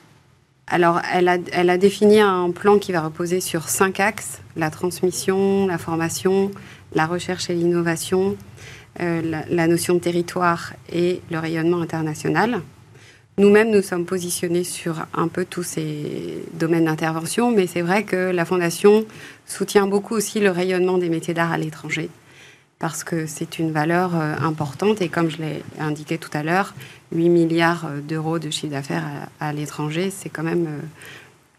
alors, 0.66 1.00
elle 1.12 1.28
a, 1.28 1.78
défini 1.78 2.21
un 2.21 2.50
plan 2.50 2.78
qui 2.78 2.92
va 2.92 3.02
reposer 3.02 3.40
sur 3.40 3.68
cinq 3.68 4.00
axes 4.00 4.40
la 4.56 4.71
transmission, 4.71 5.66
la 5.66 5.76
formation, 5.76 6.50
la 6.94 7.06
recherche 7.06 7.50
et 7.50 7.54
l'innovation, 7.54 8.37
euh, 9.00 9.42
la, 9.50 9.66
notion 9.66 9.94
de 9.94 9.99
territoire 9.99 10.73
et 10.90 11.21
le 11.30 11.38
rayonnement 11.38 11.83
international. 11.83 12.62
Nous-mêmes, 13.37 13.71
nous 13.71 13.83
sommes 13.83 14.06
positionnés 14.06 14.64
sur 14.64 15.06
un 15.12 15.28
peu 15.28 15.44
tous 15.44 15.64
ces 15.64 16.42
domaines 16.54 16.87
d'intervention, 16.87 17.50
mais 17.50 17.66
c'est 17.66 17.83
vrai 17.83 18.04
que 18.04 18.30
la 18.30 18.44
Fondation 18.47 19.04
soutient 19.44 19.87
beaucoup 19.87 20.14
aussi 20.14 20.40
le 20.40 20.50
rayonnement 20.50 20.97
des 20.97 21.11
métiers 21.11 21.35
d'art 21.35 21.52
à 21.52 21.59
l'étranger, 21.59 22.09
parce 22.84 23.02
que 23.02 23.24
c'est 23.24 23.58
une 23.58 23.72
valeur 23.72 24.14
euh, 24.14 24.34
importante, 24.42 25.00
et 25.00 25.08
comme 25.08 25.30
je 25.30 25.38
l'ai 25.38 25.62
indiqué 25.78 26.18
tout 26.18 26.28
à 26.34 26.42
l'heure, 26.42 26.74
8 27.12 27.30
milliards 27.30 27.86
euh, 27.86 28.02
d'euros 28.02 28.38
de 28.38 28.50
chiffre 28.50 28.72
d'affaires 28.74 29.06
à, 29.40 29.54
l'étranger, 29.54 30.10
c'est 30.10 30.28
quand 30.28 30.42
même 30.42 30.82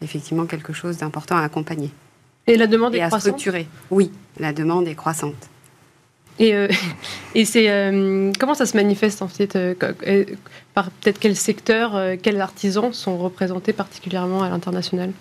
effectivement 0.04 0.46
quelque 0.46 0.72
chose 0.72 0.98
d'important 0.98 1.38
à 1.38 1.42
accompagner. 1.42 1.90
Et 2.46 2.58
la 2.58 2.68
demande 2.68 2.94
est 2.94 3.00
croissante? 3.00 3.22
structurer. 3.22 3.68
Oui, 3.90 4.12
la 4.38 4.54
demande 4.54 4.88
est 4.88 4.94
croissante. 4.94 5.50
Et, 6.40 6.54
euh, 6.54 6.68
et 7.36 7.46
c'est 7.46 7.70
euh, 7.70 8.32
comment 8.40 8.54
ça 8.54 8.66
se 8.66 8.76
manifeste 8.76 9.22
en 9.22 9.28
fait 9.28 9.56
euh, 9.56 9.74
Par 10.74 10.92
peut-être 10.92 11.20
quel 11.20 11.36
secteur, 11.36 12.00
quels 12.22 12.42
artisans 12.42 12.94
sont 12.94 13.18
représentés 13.18 13.74
particulièrement 13.74 14.44
à 14.44 14.50
l'international? 14.50 15.12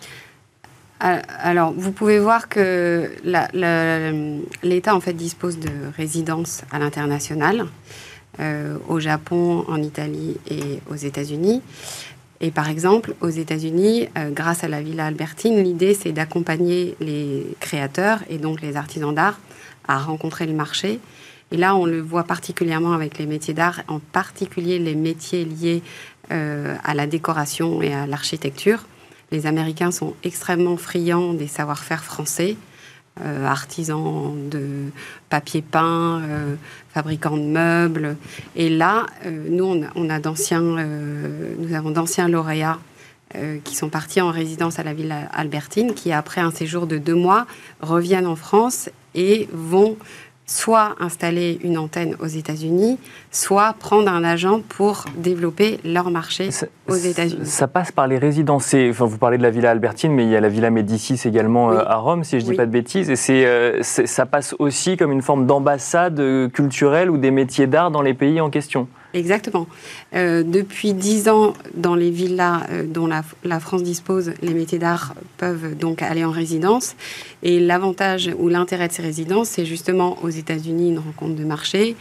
Alors, 1.05 1.73
vous 1.77 1.93
pouvez 1.93 2.19
voir 2.19 2.49
que 2.49 3.11
l'État 4.63 4.95
en 4.95 5.01
fait 5.01 5.13
dispose 5.13 5.59
de 5.59 5.71
résidences 5.97 6.63
à 6.73 6.79
l'international, 6.79 7.67
euh, 8.41 8.79
au 8.89 9.01
Japon, 9.01 9.67
en 9.69 9.83
Italie 9.83 10.39
et 10.49 10.81
aux 10.91 10.95
États-Unis. 10.95 11.61
Et 12.41 12.51
par 12.51 12.71
exemple, 12.71 13.15
aux 13.21 13.29
États-Unis, 13.29 14.09
euh, 14.17 14.31
grâce 14.31 14.65
à 14.65 14.69
la 14.69 14.81
Villa 14.81 15.07
Albertine, 15.07 15.63
l'idée 15.63 15.93
c'est 15.95 16.13
d'accompagner 16.13 16.97
les 17.01 17.47
créateurs 17.61 18.21
et 18.31 18.39
donc 18.39 18.63
les 18.63 18.77
artisans 18.77 19.15
d'art 19.15 19.39
à 19.87 19.99
rencontrer 19.99 20.47
le 20.47 20.55
marché. 20.55 21.01
Et 21.53 21.59
là, 21.59 21.77
on 21.77 21.85
le 21.85 22.01
voit 22.01 22.25
particulièrement 22.25 22.93
avec 22.93 23.19
les 23.19 23.27
métiers 23.27 23.55
d'art, 23.55 23.83
en 23.89 23.99
particulier 23.99 24.79
les 24.79 24.95
métiers 24.95 25.45
liés 25.45 25.83
euh, 26.33 26.75
à 26.83 26.95
la 26.95 27.07
décoration 27.07 27.83
et 27.83 27.93
à 27.93 28.07
l'architecture. 28.07 28.87
Les 29.35 29.49
Américains 29.49 29.91
sont 29.91 30.15
extrêmement 30.23 30.77
friands 30.77 31.35
des 31.35 31.49
savoir-faire 31.49 32.05
français. 32.05 32.57
Euh, 33.21 33.45
artisans 33.47 34.33
de 34.49 34.91
papier 35.29 35.61
peint, 35.61 36.21
euh, 36.23 36.55
fabricants 36.93 37.37
de 37.37 37.43
meubles. 37.43 38.17
Et 38.55 38.69
là, 38.69 39.07
euh, 39.27 39.47
nous, 39.51 39.85
on 39.97 40.09
a, 40.09 40.21
d'anciens, 40.21 40.61
nous 40.61 41.75
avons 41.75 41.91
d'anciens 41.91 42.29
lauréats 42.29 42.79
qui 43.65 43.75
sont 43.75 43.89
partis 43.89 44.21
en 44.21 44.31
résidence 44.31 44.79
à 44.79 44.85
la 44.85 44.95
ville 44.95 45.13
Albertine, 45.33 45.95
qui 45.95 46.13
après 46.13 46.41
un 46.41 46.53
séjour 46.53 46.87
de 46.87 46.99
deux 46.99 47.17
mois 47.17 47.49
reviennent 47.81 48.29
en 48.29 48.37
France 48.37 48.89
et 49.17 49.49
vont 49.53 49.97
soit 50.47 50.95
installer 51.01 51.59
une 51.63 51.79
antenne 51.79 52.17
aux 52.21 52.27
États-Unis, 52.27 52.99
soit 53.31 53.75
prendre 53.79 54.11
un 54.11 54.25
agent 54.25 54.61
pour 54.69 55.07
développer 55.17 55.81
leur 55.85 56.11
marché 56.11 56.51
aux 56.87 56.95
États-Unis. 56.95 57.47
Ça 57.47 57.67
passe 57.67 57.93
par 57.93 58.07
les 58.07 58.19
résidences. 58.19 58.75
Enfin, 58.75 59.07
vous 59.07 59.19
parlez 59.19 59.39
de 59.39 59.43
la 59.43 59.51
Villa 59.51 59.71
Albertine, 59.71 60.13
mais 60.13 60.25
il 60.25 60.31
y 60.31 60.37
a 60.37 60.41
la 60.41 60.49
Villa 60.51 60.71
Médicis 60.71 61.21
également 61.25 61.71
euh, 61.71 61.79
à 61.87 61.97
Rome, 61.97 62.25
si 62.25 62.39
je 62.39 62.45
ne 62.45 62.51
dis 62.51 62.57
pas 62.57 62.67
de 62.67 62.71
bêtises. 62.71 63.11
Et 63.11 63.47
euh, 63.47 63.79
c'est, 63.83 64.07
ça 64.07 64.27
passe 64.27 64.55
aussi 64.59 64.97
comme 64.97 65.13
une 65.13 65.23
forme 65.23 65.47
d'ambassade 65.47 66.21
euh, 66.21 66.49
culturelle 66.49 67.11
ou 67.11 67.17
des 67.17 67.31
métiers 67.31 67.67
d'art 67.67 67.91
dans 67.91 68.03
les 68.03 68.15
pays 68.15 68.41
en 68.41 68.51
question. 68.51 68.87
Exactement. 69.15 69.69
Euh, 70.15 70.43
depuis 70.43 70.93
dix 70.93 71.29
ans, 71.29 71.55
dans 71.75 71.95
les 71.95 72.11
villas 72.11 72.67
euh, 72.71 72.85
dont 72.85 73.07
la, 73.07 73.61
France 73.61 73.85
dispose, 73.85 74.33
les 74.43 74.53
métiers 74.53 74.81
d'art 74.81 75.15
peuvent 75.39 75.77
donc 75.79 76.03
aller 76.03 76.25
en 76.25 76.33
résidence. 76.33 76.97
Et 77.45 77.61
l'avantage 77.61 78.31
ou 78.39 78.49
l'intérêt 78.49 78.89
de 78.89 78.93
ces 78.93 79.03
résidences, 79.03 79.51
c'est 79.51 79.65
justement 79.65 80.19
aux 80.23 80.31
États-Unis 80.31 80.91
une 80.91 80.99
rencontre 80.99 81.37
de 81.37 81.45
marché, 81.45 81.95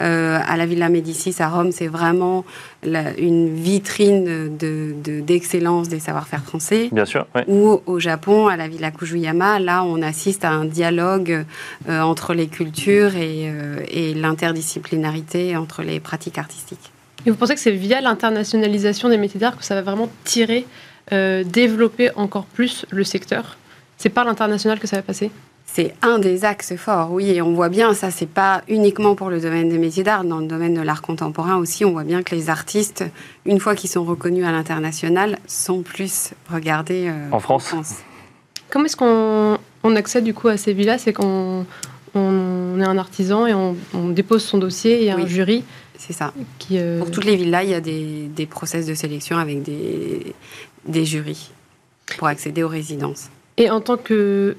euh, 0.00 0.38
à 0.46 0.56
la 0.56 0.66
Villa 0.66 0.88
Médicis 0.88 1.34
à 1.38 1.48
Rome, 1.48 1.72
c'est 1.72 1.86
vraiment 1.86 2.44
une 2.82 3.54
vitrine 3.54 4.56
d'excellence 4.56 5.88
de, 5.88 5.94
des 5.94 6.00
savoir-faire 6.00 6.42
français. 6.42 6.88
Bien 6.92 7.04
sûr. 7.04 7.26
Ou 7.48 7.80
au 7.86 7.98
Japon, 7.98 8.48
à 8.48 8.56
la 8.56 8.68
Villa 8.68 8.90
Kujuyama, 8.90 9.58
là, 9.58 9.84
on 9.84 10.02
assiste 10.02 10.44
à 10.44 10.50
un 10.50 10.64
dialogue 10.64 11.44
euh, 11.88 12.00
entre 12.02 12.34
les 12.34 12.46
cultures 12.46 13.16
et, 13.16 13.50
euh, 13.50 13.78
et 13.88 14.14
l'interdisciplinarité 14.14 15.56
entre 15.56 15.82
les 15.82 16.00
pratiques 16.00 16.38
artistiques. 16.38 16.92
Et 17.26 17.30
vous 17.30 17.36
pensez 17.36 17.54
que 17.54 17.60
c'est 17.60 17.70
via 17.70 18.00
l'internationalisation 18.00 19.08
des 19.08 19.16
métiers 19.16 19.40
d'art 19.40 19.56
que 19.56 19.64
ça 19.64 19.74
va 19.74 19.82
vraiment 19.82 20.10
tirer, 20.24 20.66
développer 21.10 22.10
encore 22.16 22.44
plus 22.44 22.84
le 22.90 23.04
secteur? 23.04 23.56
C'est 23.96 24.10
par 24.10 24.24
l'international 24.24 24.78
que 24.78 24.86
ça 24.86 24.96
va 24.96 25.02
passer? 25.02 25.30
C'est 25.74 25.92
un 26.02 26.20
des 26.20 26.44
axes 26.44 26.76
forts, 26.76 27.10
oui, 27.10 27.30
et 27.30 27.42
on 27.42 27.52
voit 27.52 27.68
bien, 27.68 27.94
ça 27.94 28.12
c'est 28.12 28.28
pas 28.28 28.62
uniquement 28.68 29.16
pour 29.16 29.28
le 29.28 29.40
domaine 29.40 29.68
des 29.68 29.78
métiers 29.78 30.04
d'art, 30.04 30.22
dans 30.22 30.38
le 30.38 30.46
domaine 30.46 30.74
de 30.74 30.80
l'art 30.80 31.02
contemporain 31.02 31.56
aussi, 31.56 31.84
on 31.84 31.90
voit 31.90 32.04
bien 32.04 32.22
que 32.22 32.32
les 32.32 32.48
artistes, 32.48 33.04
une 33.44 33.58
fois 33.58 33.74
qu'ils 33.74 33.90
sont 33.90 34.04
reconnus 34.04 34.44
à 34.44 34.52
l'international, 34.52 35.36
sont 35.48 35.82
plus 35.82 36.30
regardés 36.48 37.08
euh, 37.08 37.28
en, 37.32 37.40
France. 37.40 37.74
Comment 38.70 38.84
est-ce 38.84 38.96
qu'on 38.96 39.96
accède 39.96 40.22
du 40.22 40.32
coup 40.32 40.46
à 40.46 40.56
ces 40.56 40.74
villas 40.74 40.98
C'est 40.98 41.12
qu'on 41.12 41.66
on 42.14 42.80
est 42.80 42.86
un 42.86 42.96
artisan 42.96 43.44
et 43.48 43.52
on, 43.52 43.74
dépose 44.10 44.44
son 44.44 44.58
dossier, 44.58 45.00
il 45.00 45.06
y 45.06 45.10
a 45.10 45.16
un 45.16 45.26
jury. 45.26 45.64
C'est 45.98 46.12
ça. 46.12 46.32
Qui, 46.60 46.78
euh, 46.78 47.00
Pour 47.00 47.10
toutes 47.10 47.24
les 47.24 47.34
villas, 47.34 47.64
il 47.64 47.70
y 47.70 47.74
a 47.74 47.80
des, 47.80 48.28
des 48.28 48.46
process 48.46 48.86
de 48.86 48.94
sélection 48.94 49.38
avec 49.38 49.64
des, 49.64 50.34
des 50.86 51.04
jurys 51.04 51.50
pour 52.16 52.28
accéder 52.28 52.62
aux 52.62 52.68
résidences. 52.68 53.28
Et 53.56 53.70
en 53.70 53.80
tant 53.80 53.96
que 53.96 54.56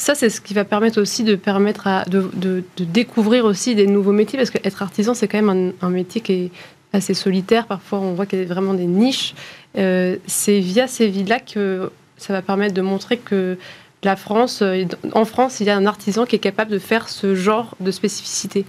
ça, 0.00 0.14
c'est 0.14 0.30
ce 0.30 0.40
qui 0.40 0.54
va 0.54 0.64
permettre 0.64 0.98
aussi 1.00 1.24
de 1.24 1.34
permettre 1.36 1.86
à, 1.86 2.04
de, 2.06 2.64
découvrir 2.78 3.44
aussi 3.44 3.74
des 3.74 3.86
nouveaux 3.86 4.12
métiers, 4.12 4.38
parce 4.38 4.50
qu'être 4.50 4.82
artisan, 4.82 5.12
c'est 5.12 5.28
quand 5.28 5.42
même 5.42 5.74
un, 5.82 5.90
métier 5.90 6.22
qui 6.22 6.32
est 6.32 6.50
assez 6.94 7.12
solitaire. 7.12 7.66
Parfois, 7.66 8.00
on 8.00 8.14
voit 8.14 8.24
qu'il 8.24 8.38
y 8.38 8.42
a 8.42 8.46
vraiment 8.46 8.72
des 8.72 8.86
niches. 8.86 9.34
Euh, 9.76 10.16
c'est 10.26 10.58
via 10.58 10.88
ces 10.88 11.06
villes-là 11.08 11.38
que 11.38 11.92
ça 12.16 12.32
va 12.32 12.40
permettre 12.40 12.72
de 12.72 12.80
montrer 12.80 13.18
que 13.18 13.58
la 14.02 14.16
France, 14.16 14.62
euh, 14.62 14.86
en 15.12 15.26
France, 15.26 15.60
il 15.60 15.66
y 15.66 15.70
a 15.70 15.76
un 15.76 15.84
artisan 15.84 16.24
qui 16.24 16.36
est 16.36 16.40
capable 16.40 16.70
de 16.70 16.78
faire 16.78 17.10
ce 17.10 17.34
genre 17.34 17.76
de 17.80 17.90
spécificité. 17.90 18.64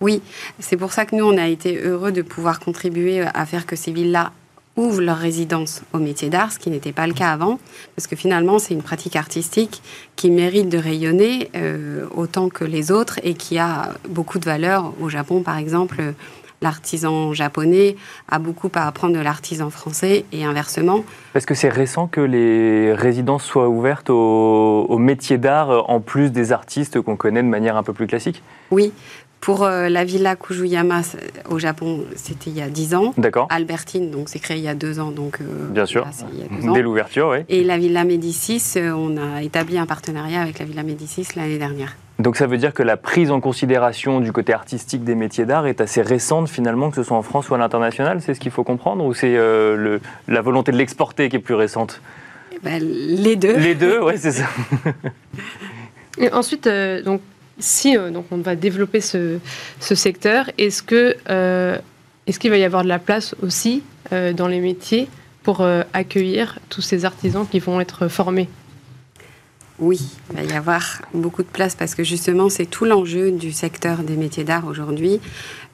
Oui, 0.00 0.20
c'est 0.58 0.76
pour 0.76 0.92
ça 0.92 1.06
que 1.06 1.14
nous, 1.14 1.24
on 1.24 1.38
a 1.38 1.46
été 1.46 1.80
heureux 1.80 2.10
de 2.10 2.22
pouvoir 2.22 2.58
contribuer 2.58 3.20
à 3.20 3.46
faire 3.46 3.66
que 3.66 3.76
ces 3.76 3.92
villes-là 3.92 4.32
ouvrent 4.76 5.00
leur 5.00 5.16
résidence 5.16 5.82
au 5.92 5.98
métier 5.98 6.28
d'art, 6.28 6.52
ce 6.52 6.58
qui 6.58 6.70
n'était 6.70 6.92
pas 6.92 7.06
le 7.06 7.14
cas 7.14 7.32
avant, 7.32 7.58
parce 7.94 8.06
que 8.06 8.16
finalement 8.16 8.58
c'est 8.58 8.74
une 8.74 8.82
pratique 8.82 9.16
artistique 9.16 9.82
qui 10.16 10.30
mérite 10.30 10.68
de 10.68 10.78
rayonner 10.78 11.50
euh, 11.56 12.06
autant 12.14 12.48
que 12.48 12.64
les 12.64 12.90
autres 12.90 13.18
et 13.22 13.34
qui 13.34 13.58
a 13.58 13.94
beaucoup 14.08 14.38
de 14.38 14.44
valeur. 14.44 14.92
Au 15.00 15.08
Japon, 15.08 15.42
par 15.42 15.56
exemple, 15.56 16.02
l'artisan 16.62 17.32
japonais 17.32 17.96
a 18.28 18.38
beaucoup 18.38 18.70
à 18.74 18.86
apprendre 18.86 19.14
de 19.14 19.20
l'artisan 19.20 19.70
français 19.70 20.24
et 20.32 20.44
inversement. 20.44 21.04
Est-ce 21.34 21.46
que 21.46 21.54
c'est 21.54 21.68
récent 21.68 22.06
que 22.06 22.20
les 22.20 22.92
résidences 22.92 23.44
soient 23.44 23.68
ouvertes 23.68 24.10
au, 24.10 24.86
au 24.88 24.98
métier 24.98 25.38
d'art 25.38 25.90
en 25.90 26.00
plus 26.00 26.30
des 26.30 26.52
artistes 26.52 27.00
qu'on 27.00 27.16
connaît 27.16 27.42
de 27.42 27.48
manière 27.48 27.76
un 27.76 27.82
peu 27.82 27.92
plus 27.92 28.06
classique? 28.06 28.42
Oui, 28.70 28.92
pour 29.46 29.62
euh, 29.62 29.88
la 29.88 30.02
villa 30.02 30.34
Kujuyama 30.34 31.02
au 31.48 31.60
Japon, 31.60 32.00
c'était 32.16 32.50
il 32.50 32.56
y 32.56 32.62
a 32.62 32.68
10 32.68 32.96
ans. 32.96 33.14
D'accord. 33.16 33.46
Albertine, 33.48 34.10
donc 34.10 34.28
c'est 34.28 34.40
créé 34.40 34.56
il 34.56 34.64
y 34.64 34.68
a 34.68 34.74
2 34.74 34.98
ans. 34.98 35.12
Donc, 35.12 35.38
euh, 35.40 35.68
Bien 35.70 35.86
sûr. 35.86 36.04
Dès 36.74 36.82
l'ouverture, 36.82 37.28
oui. 37.28 37.44
Et 37.48 37.62
la 37.62 37.78
villa 37.78 38.02
Médicis, 38.02 38.60
euh, 38.76 38.90
on 38.90 39.16
a 39.16 39.44
établi 39.44 39.78
un 39.78 39.86
partenariat 39.86 40.42
avec 40.42 40.58
la 40.58 40.64
villa 40.64 40.82
Médicis 40.82 41.28
l'année 41.36 41.58
dernière. 41.58 41.94
Donc 42.18 42.36
ça 42.36 42.48
veut 42.48 42.56
dire 42.56 42.74
que 42.74 42.82
la 42.82 42.96
prise 42.96 43.30
en 43.30 43.40
considération 43.40 44.18
du 44.18 44.32
côté 44.32 44.52
artistique 44.52 45.04
des 45.04 45.14
métiers 45.14 45.46
d'art 45.46 45.68
est 45.68 45.80
assez 45.80 46.02
récente 46.02 46.48
finalement, 46.48 46.90
que 46.90 46.96
ce 46.96 47.04
soit 47.04 47.16
en 47.16 47.22
France 47.22 47.48
ou 47.48 47.54
à 47.54 47.58
l'international, 47.58 48.20
c'est 48.22 48.34
ce 48.34 48.40
qu'il 48.40 48.50
faut 48.50 48.64
comprendre 48.64 49.04
Ou 49.04 49.14
c'est 49.14 49.36
la 49.36 50.40
volonté 50.42 50.72
de 50.72 50.76
l'exporter 50.76 51.28
qui 51.28 51.36
est 51.36 51.38
plus 51.38 51.54
récente? 51.54 52.00
Eh 52.52 52.58
ben, 52.64 52.82
Les 52.82 53.36
deux. 53.36 53.56
Les 53.56 53.76
deux, 53.76 54.00
oui, 54.02 54.14
c'est 54.16 54.32
ça. 54.32 54.46
Et 56.18 56.32
ensuite, 56.32 56.68
donc, 57.04 57.20
si 57.58 57.96
euh, 57.96 58.10
donc 58.10 58.26
on 58.30 58.38
va 58.38 58.56
développer 58.56 59.00
ce, 59.00 59.38
secteur, 59.80 60.50
euh, 60.58 61.78
est-ce 62.26 62.38
qu'il 62.38 62.50
va 62.50 62.58
y 62.58 62.64
avoir 62.64 62.82
de 62.82 62.88
la 62.88 62.98
place 62.98 63.34
aussi 63.42 63.82
euh, 64.12 64.32
dans 64.32 64.48
les 64.48 64.60
métiers 64.60 65.08
pour 65.42 65.64
accueillir 65.92 66.58
tous 66.70 66.80
ces 66.80 67.04
artisans 67.04 67.46
qui 67.48 67.60
vont 67.60 67.80
être 67.80 68.08
formés? 68.08 68.48
Oui, 69.78 70.00
il 70.30 70.36
va 70.36 70.42
y 70.42 70.56
avoir 70.56 71.02
beaucoup 71.14 71.44
de 71.44 71.48
place 71.48 71.76
parce 71.76 71.94
que 71.94 72.02
justement, 72.02 72.48
c'est 72.48 72.66
tout 72.66 72.84
l'enjeu 72.84 73.30
du 73.30 73.52
secteur 73.52 73.98
des 73.98 74.16
métiers 74.16 74.42
d'art 74.42 74.66
aujourd'hui. 74.66 75.20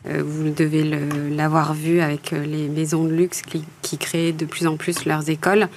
Euh, 0.08 0.22
vous 0.24 0.50
devez 0.50 0.82
l'avoir 1.30 1.74
vu 1.74 2.00
avec 2.00 2.32
euh, 2.32 2.44
les 2.44 2.68
maisons 2.68 3.04
de 3.04 3.12
luxe 3.12 3.42
qui, 3.42 3.98
créent 3.98 4.32
de 4.32 4.46
plus 4.46 4.66
en 4.66 4.76
plus 4.76 5.04
leurs 5.04 5.28
écoles. 5.28 5.68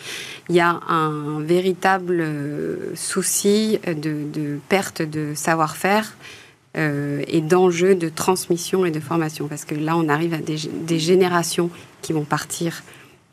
Il 0.50 0.56
y 0.56 0.62
a 0.62 0.80
un 0.88 1.42
véritable 1.42 2.22
euh, 2.22 2.96
souci 2.96 3.78
de, 3.86 4.58
perte 4.70 5.02
de 5.02 5.34
savoir-faire 5.36 6.16
et 6.78 7.40
d'enjeux 7.40 7.96
de 7.96 8.10
transmission 8.10 8.86
et 8.86 8.92
de 8.92 9.00
formation. 9.00 9.48
Parce 9.48 9.64
que 9.64 9.76
là, 9.76 9.96
on 9.96 10.10
arrive 10.10 10.34
à 10.34 10.40
des 10.40 11.00
générations 11.00 11.70
qui 12.02 12.12
vont 12.12 12.26
partir 12.26 12.84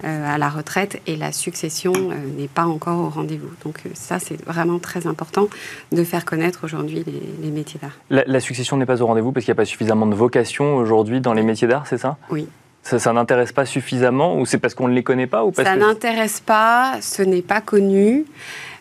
à 0.04 0.38
la 0.38 0.48
retraite 0.48 1.00
et 1.06 1.16
la 1.16 1.32
succession 1.32 1.92
euh, 1.94 2.14
n'est 2.38 2.48
pas 2.48 2.64
encore 2.64 2.98
au 3.00 3.08
rendez-vous. 3.08 3.50
Donc 3.64 3.80
euh, 3.86 3.90
ça, 3.94 4.18
c'est 4.18 4.42
vraiment 4.44 4.78
très 4.78 5.06
important 5.06 5.48
de 5.92 6.04
faire 6.04 6.24
connaître 6.24 6.60
aujourd'hui 6.64 7.04
les, 7.06 7.50
métiers 7.50 7.80
d'art. 7.80 7.98
La, 8.10 8.40
succession 8.40 8.76
n'est 8.76 8.86
pas 8.86 9.00
au 9.02 9.06
rendez-vous 9.06 9.32
parce 9.32 9.44
qu'il 9.44 9.52
n'y 9.52 9.56
a 9.56 9.62
pas 9.62 9.64
suffisamment 9.64 10.06
de 10.06 10.14
vocation 10.14 10.76
aujourd'hui 10.76 11.20
dans 11.20 11.34
les 11.34 11.42
métiers 11.42 11.68
d'art, 11.68 11.86
c'est 11.86 11.98
ça? 11.98 12.16
Oui. 12.30 12.46
Ça, 12.82 13.12
n'intéresse 13.12 13.52
pas 13.52 13.64
suffisamment 13.64 14.40
ou 14.40 14.44
c'est 14.44 14.58
parce 14.58 14.74
qu'on 14.74 14.88
ne 14.88 14.94
les 14.94 15.04
connaît 15.04 15.28
pas 15.28 15.44
ou 15.44 15.52
parce 15.52 15.68
Ça 15.68 15.76
n'intéresse 15.76 16.40
pas, 16.40 16.98
ce 17.00 17.22
n'est 17.22 17.42
pas 17.42 17.60
connu, 17.60 18.24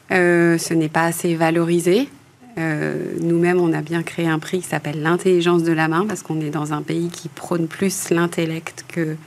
ce 0.09 0.73
n'est 0.73 0.89
pas 0.89 1.03
assez 1.03 1.35
valorisé. 1.35 2.09
Nous-mêmes, 2.57 3.59
on 3.59 3.71
a 3.73 3.81
bien 3.81 4.01
créé 4.01 4.27
un 4.27 4.39
prix 4.39 4.61
qui 4.61 4.67
s'appelle 4.67 5.03
l'intelligence 5.03 5.61
de 5.61 5.71
la 5.71 5.87
main 5.87 6.07
parce 6.07 6.23
qu'on 6.23 6.41
est 6.41 6.49
dans 6.49 6.73
un 6.73 6.81
pays 6.81 7.09
qui 7.09 7.29
prône 7.29 7.67
plus 7.67 8.09
l'intellect 8.09 8.85
que 8.87 9.17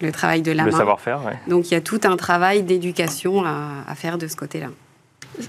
le 0.00 0.12
travail 0.12 0.42
de 0.42 0.52
la 0.52 0.64
main. 0.64 0.70
Le 0.70 0.76
savoir-faire, 0.76 1.20
oui. 1.26 1.32
Donc 1.48 1.70
il 1.70 1.74
y 1.74 1.76
a 1.76 1.80
tout 1.80 2.00
un 2.04 2.16
travail 2.16 2.62
d'éducation 2.62 3.44
à, 3.44 3.94
faire 3.94 4.18
de 4.18 4.26
ce 4.26 4.36
côté-là. 4.36 4.68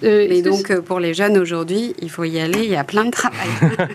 Euh, 0.03 0.27
et 0.29 0.41
donc, 0.41 0.69
euh, 0.69 0.81
pour 0.81 0.99
les 0.99 1.13
jeunes 1.13 1.37
aujourd'hui, 1.37 1.95
il 2.01 2.09
faut 2.09 2.25
y 2.25 2.39
aller, 2.39 2.63
il 2.63 2.69
y 2.69 2.75
a 2.75 2.83
plein 2.83 3.05
de 3.05 3.11
travail. 3.11 3.47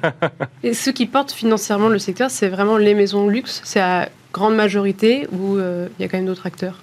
et 0.62 0.72
ce 0.72 0.88
qui 0.88 1.04
porte 1.04 1.32
financièrement 1.32 1.88
le 1.88 1.98
secteur, 1.98 2.30
c'est 2.30 2.48
vraiment 2.48 2.78
les 2.78 2.94
maisons 2.94 3.26
de 3.26 3.30
luxe 3.30 3.60
C'est 3.64 3.80
à 3.80 4.08
grande 4.32 4.54
majorité 4.54 5.28
ou 5.32 5.56
euh, 5.56 5.88
il 5.98 6.02
y 6.02 6.04
a 6.06 6.08
quand 6.08 6.16
même 6.16 6.26
d'autres 6.26 6.46
acteurs? 6.46 6.80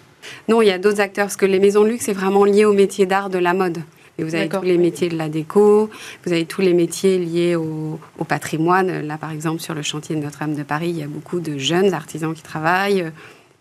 Non, 0.47 0.61
il 0.61 0.67
y 0.67 0.71
a 0.71 0.77
d'autres 0.77 1.01
acteurs, 1.01 1.25
parce 1.25 1.37
que 1.37 1.45
les 1.45 1.59
maisons 1.59 1.83
de 1.83 1.89
luxe, 1.89 2.05
c'est 2.05 2.13
vraiment 2.13 2.45
lié 2.45 2.65
au 2.65 2.73
métier 2.73 3.05
d'art 3.05 3.29
de 3.29 3.39
la 3.39 3.53
mode. 3.53 3.79
Et 4.19 4.23
vous 4.23 4.35
avez 4.35 4.49
tous 4.49 4.63
les 4.63 4.77
métiers 4.77 5.07
de 5.07 5.17
la 5.17 5.29
déco, 5.29 5.89
vous 6.25 6.33
avez 6.33 6.45
tous 6.45 6.61
les 6.61 6.73
métiers 6.73 7.17
liés 7.17 7.55
au, 7.55 7.99
patrimoine. 8.27 9.07
Là, 9.07 9.17
par 9.17 9.31
exemple, 9.31 9.61
sur 9.61 9.73
le 9.73 9.81
chantier 9.81 10.15
de 10.15 10.21
Notre-Dame 10.21 10.55
de 10.55 10.63
Paris, 10.63 10.89
il 10.89 10.97
y 10.97 11.03
a 11.03 11.07
beaucoup 11.07 11.39
de 11.39 11.57
jeunes 11.57 11.93
artisans 11.93 12.33
qui 12.33 12.43
travaillent. 12.43 13.11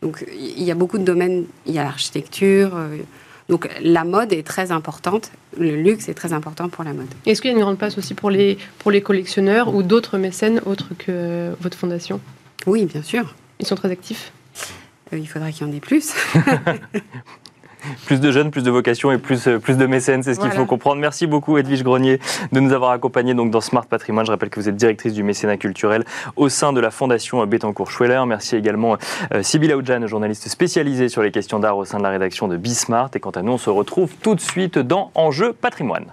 Donc, 0.02 0.24
il 0.32 0.62
y 0.62 0.70
a 0.70 0.74
beaucoup 0.74 0.98
de 0.98 1.04
domaines. 1.04 1.44
Il 1.66 1.72
y 1.74 1.78
a 1.78 1.84
l'architecture. 1.84 2.76
Euh, 2.76 2.96
donc, 3.48 3.68
la 3.80 4.04
mode 4.04 4.32
est 4.32 4.46
très 4.46 4.70
importante. 4.72 5.32
Le 5.58 5.74
luxe 5.76 6.08
est 6.08 6.14
très 6.14 6.32
important 6.32 6.68
pour 6.68 6.84
la 6.84 6.92
mode. 6.92 7.08
Est-ce 7.26 7.40
qu'il 7.40 7.50
y 7.50 7.54
a 7.54 7.56
une 7.56 7.62
grande 7.62 7.78
place 7.78 7.96
aussi 7.98 8.14
pour 8.14 8.30
les, 8.30 8.58
pour 8.78 8.90
les 8.90 9.00
collectionneurs 9.00 9.74
ou 9.74 9.82
d'autres 9.82 10.18
mécènes 10.18 10.60
autres 10.66 10.90
que 10.98 11.54
votre 11.60 11.76
fondation? 11.76 12.20
Oui, 12.66 12.84
bien 12.84 13.02
sûr. 13.02 13.34
Ils 13.58 13.66
sont 13.66 13.74
très 13.74 13.90
actifs? 13.90 14.32
Euh, 15.12 15.18
Il 15.18 15.26
faudrait 15.26 15.52
qu'il 15.52 15.66
y 15.66 15.70
en 15.70 15.72
ait 15.72 15.80
plus. 15.80 16.12
plus 18.06 18.20
de 18.20 18.30
jeunes, 18.30 18.50
plus 18.50 18.62
de 18.62 18.70
vocations 18.70 19.12
et 19.12 19.18
plus, 19.18 19.46
euh, 19.48 19.58
plus 19.58 19.76
de 19.76 19.86
mécènes, 19.86 20.22
c'est 20.22 20.34
ce 20.34 20.40
qu'il 20.40 20.50
faut 20.50 20.66
comprendre. 20.66 21.00
Merci 21.00 21.26
beaucoup 21.26 21.58
Edwige 21.58 21.82
Grenier 21.82 22.20
de 22.52 22.60
nous 22.60 22.72
avoir 22.72 22.90
accompagnés 22.90 23.34
donc, 23.34 23.50
dans 23.50 23.60
Smart 23.60 23.86
Patrimoine. 23.86 24.26
Je 24.26 24.30
rappelle 24.30 24.50
que 24.50 24.60
vous 24.60 24.68
êtes 24.68 24.76
directrice 24.76 25.14
du 25.14 25.22
mécénat 25.22 25.56
culturel 25.56 26.04
au 26.36 26.48
sein 26.48 26.72
de 26.72 26.80
la 26.80 26.90
Fondation 26.90 27.44
Bettencourt-Schweller. 27.46 28.24
Merci 28.26 28.56
également 28.56 28.96
euh, 29.34 29.42
Sybille 29.42 29.72
Aoudjan, 29.72 30.06
journaliste 30.06 30.48
spécialisée 30.48 31.08
sur 31.08 31.22
les 31.22 31.30
questions 31.30 31.58
d'art 31.58 31.76
au 31.76 31.84
sein 31.84 31.98
de 31.98 32.02
la 32.02 32.10
rédaction 32.10 32.48
de 32.48 32.56
Bismart. 32.56 33.10
Et 33.14 33.20
quant 33.20 33.30
à 33.30 33.42
nous, 33.42 33.52
on 33.52 33.58
se 33.58 33.70
retrouve 33.70 34.14
tout 34.22 34.34
de 34.34 34.40
suite 34.40 34.78
dans 34.78 35.10
Enjeu 35.14 35.52
Patrimoine. 35.52 36.06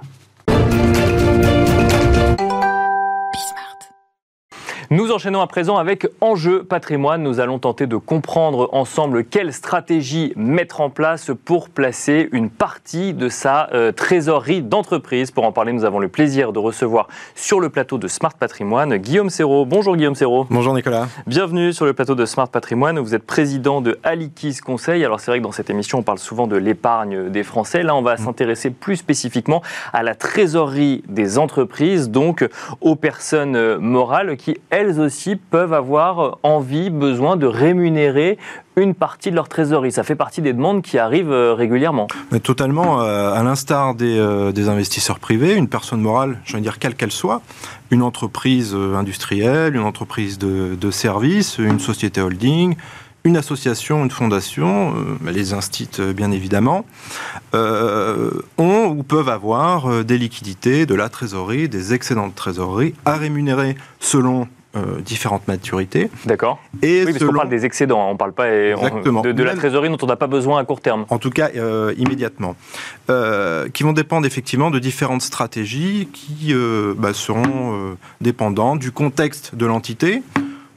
Nous 4.92 5.12
enchaînons 5.12 5.42
à 5.42 5.48
présent 5.48 5.78
avec 5.78 6.08
Enjeu 6.22 6.64
patrimoine. 6.64 7.24
Nous 7.24 7.40
allons 7.40 7.58
tenter 7.58 7.88
de 7.88 7.98
comprendre 7.98 8.70
ensemble 8.72 9.26
quelle 9.26 9.52
stratégie 9.52 10.32
mettre 10.36 10.80
en 10.80 10.92
place 10.92 11.32
pour 11.44 11.70
placer 11.70 12.30
une 12.32 12.52
partie 12.52 13.16
de 13.16 13.28
sa 13.28 13.68
euh, 13.74 13.92
trésorerie 13.92 14.62
d'entreprise. 14.62 15.32
Pour 15.32 15.46
en 15.46 15.52
parler, 15.52 15.74
nous 15.74 15.86
avons 15.86 15.98
le 15.98 16.08
plaisir 16.08 16.54
de 16.54 16.60
recevoir 16.60 17.08
sur 17.34 17.60
le 17.60 17.70
plateau 17.70 17.98
de 17.98 18.08
Smart 18.08 18.36
Patrimoine 18.36 18.98
Guillaume 18.98 19.32
Serrault. 19.32 19.66
Bonjour 19.66 19.96
Guillaume 19.96 20.14
Serrault. 20.14 20.46
Bonjour 20.52 20.76
Nicolas. 20.76 21.08
Bienvenue 21.26 21.74
sur 21.74 21.86
le 21.86 21.94
plateau 21.94 22.14
de 22.14 22.26
Smart 22.28 22.50
Patrimoine. 22.50 23.00
Vous 23.00 23.16
êtes 23.16 23.26
président 23.26 23.82
de 23.82 23.98
Alikis 24.04 24.58
Conseil. 24.58 25.04
Alors 25.04 25.20
c'est 25.20 25.32
vrai 25.32 25.40
que 25.40 25.44
dans 25.44 25.52
cette 25.52 25.72
émission, 25.72 26.00
on 26.00 26.04
parle 26.04 26.20
souvent 26.20 26.46
de 26.46 26.58
l'épargne 26.58 27.30
des 27.32 27.44
Français. 27.44 27.82
Là, 27.82 27.96
on 27.96 28.04
va 28.04 28.16
mm. 28.16 28.18
s'intéresser 28.20 28.70
plus 28.70 28.98
spécifiquement 28.98 29.64
à 29.94 30.04
la 30.04 30.14
trésorerie 30.14 31.04
des 31.08 31.40
entreprises, 31.40 32.12
donc 32.12 32.48
aux 32.82 32.96
personnes 32.96 33.56
euh, 33.56 33.80
morales 33.80 34.38
qui, 34.38 34.58
elles 34.76 34.85
aussi 35.00 35.36
peuvent 35.36 35.74
avoir 35.74 36.38
envie, 36.44 36.90
besoin 36.90 37.36
de 37.36 37.46
rémunérer 37.46 38.38
une 38.76 38.94
partie 38.94 39.32
de 39.32 39.36
leur 39.36 39.48
trésorerie. 39.48 39.92
Ça 39.92 40.04
fait 40.04 40.16
partie 40.16 40.42
des 40.42 40.54
demandes 40.54 40.82
qui 40.82 40.98
arrivent 40.98 41.32
euh, 41.32 41.54
régulièrement. 41.54 42.08
Mais 42.32 42.40
totalement, 42.40 43.02
euh, 43.02 43.32
à 43.32 43.44
l'instar 43.44 43.96
euh, 44.02 44.52
des, 44.52 44.70
investisseurs 44.70 45.20
privés, 45.20 45.56
une 45.56 45.70
personne 45.70 46.02
morale, 46.02 46.40
je 46.44 46.56
veux 46.56 46.62
dire 46.62 46.80
quelle 46.80 46.96
qu'elle 46.96 47.12
soit, 47.12 47.42
une 47.92 48.02
entreprise 48.02 48.76
industrielle, 48.76 49.76
une 49.76 49.84
entreprise 49.84 50.38
de, 50.38 50.76
de 50.76 50.92
services, 50.92 51.58
une 51.58 51.80
société 51.80 52.22
holding, 52.22 52.76
une 53.26 53.38
association, 53.38 54.04
une 54.04 54.12
fondation, 54.12 54.94
euh, 54.96 55.32
les 55.32 55.54
instits 55.54 55.90
euh, 56.00 56.14
bien 56.14 56.32
évidemment, 56.32 56.86
euh, 57.56 58.30
ont 58.58 58.86
ou 58.86 59.04
peuvent 59.04 59.30
avoir 59.30 60.06
des 60.06 60.18
liquidités, 60.18 60.86
de 60.86 60.94
la 60.94 61.10
trésorerie, 61.10 61.68
des 61.68 61.94
excédents 61.94 62.28
de 62.28 62.34
trésorerie 62.34 62.94
à 63.04 63.16
rémunérer 63.16 63.76
selon 64.00 64.48
différentes 65.04 65.48
maturités. 65.48 66.10
D'accord. 66.26 66.60
Et 66.82 67.04
oui, 67.06 67.14
parce 67.14 67.26
qu'on 67.26 67.34
parle 67.34 67.50
des 67.50 67.66
excédents, 67.66 68.10
on 68.10 68.14
ne 68.14 68.18
parle 68.18 68.34
pas 68.34 68.48
de, 68.48 69.44
la 69.44 69.56
trésorerie 69.56 69.90
dont 69.90 69.98
on 70.02 70.08
n'a 70.08 70.16
pas 70.16 70.28
besoin 70.28 70.60
à 70.60 70.66
court 70.66 70.82
terme. 70.82 71.06
En 71.10 71.18
tout 71.18 71.30
cas, 71.30 71.50
immédiatement. 71.98 72.56
qui 73.74 73.84
vont 73.84 73.94
dépendre 73.94 74.26
effectivement 74.26 74.72
de 74.72 74.80
différentes 74.80 75.22
stratégies 75.22 76.10
qui 76.14 76.54
bah, 76.98 77.14
seront 77.14 77.96
dépendantes 78.22 78.80
du 78.80 78.92
contexte 78.92 79.56
de 79.56 79.66
l'entité, 79.66 80.22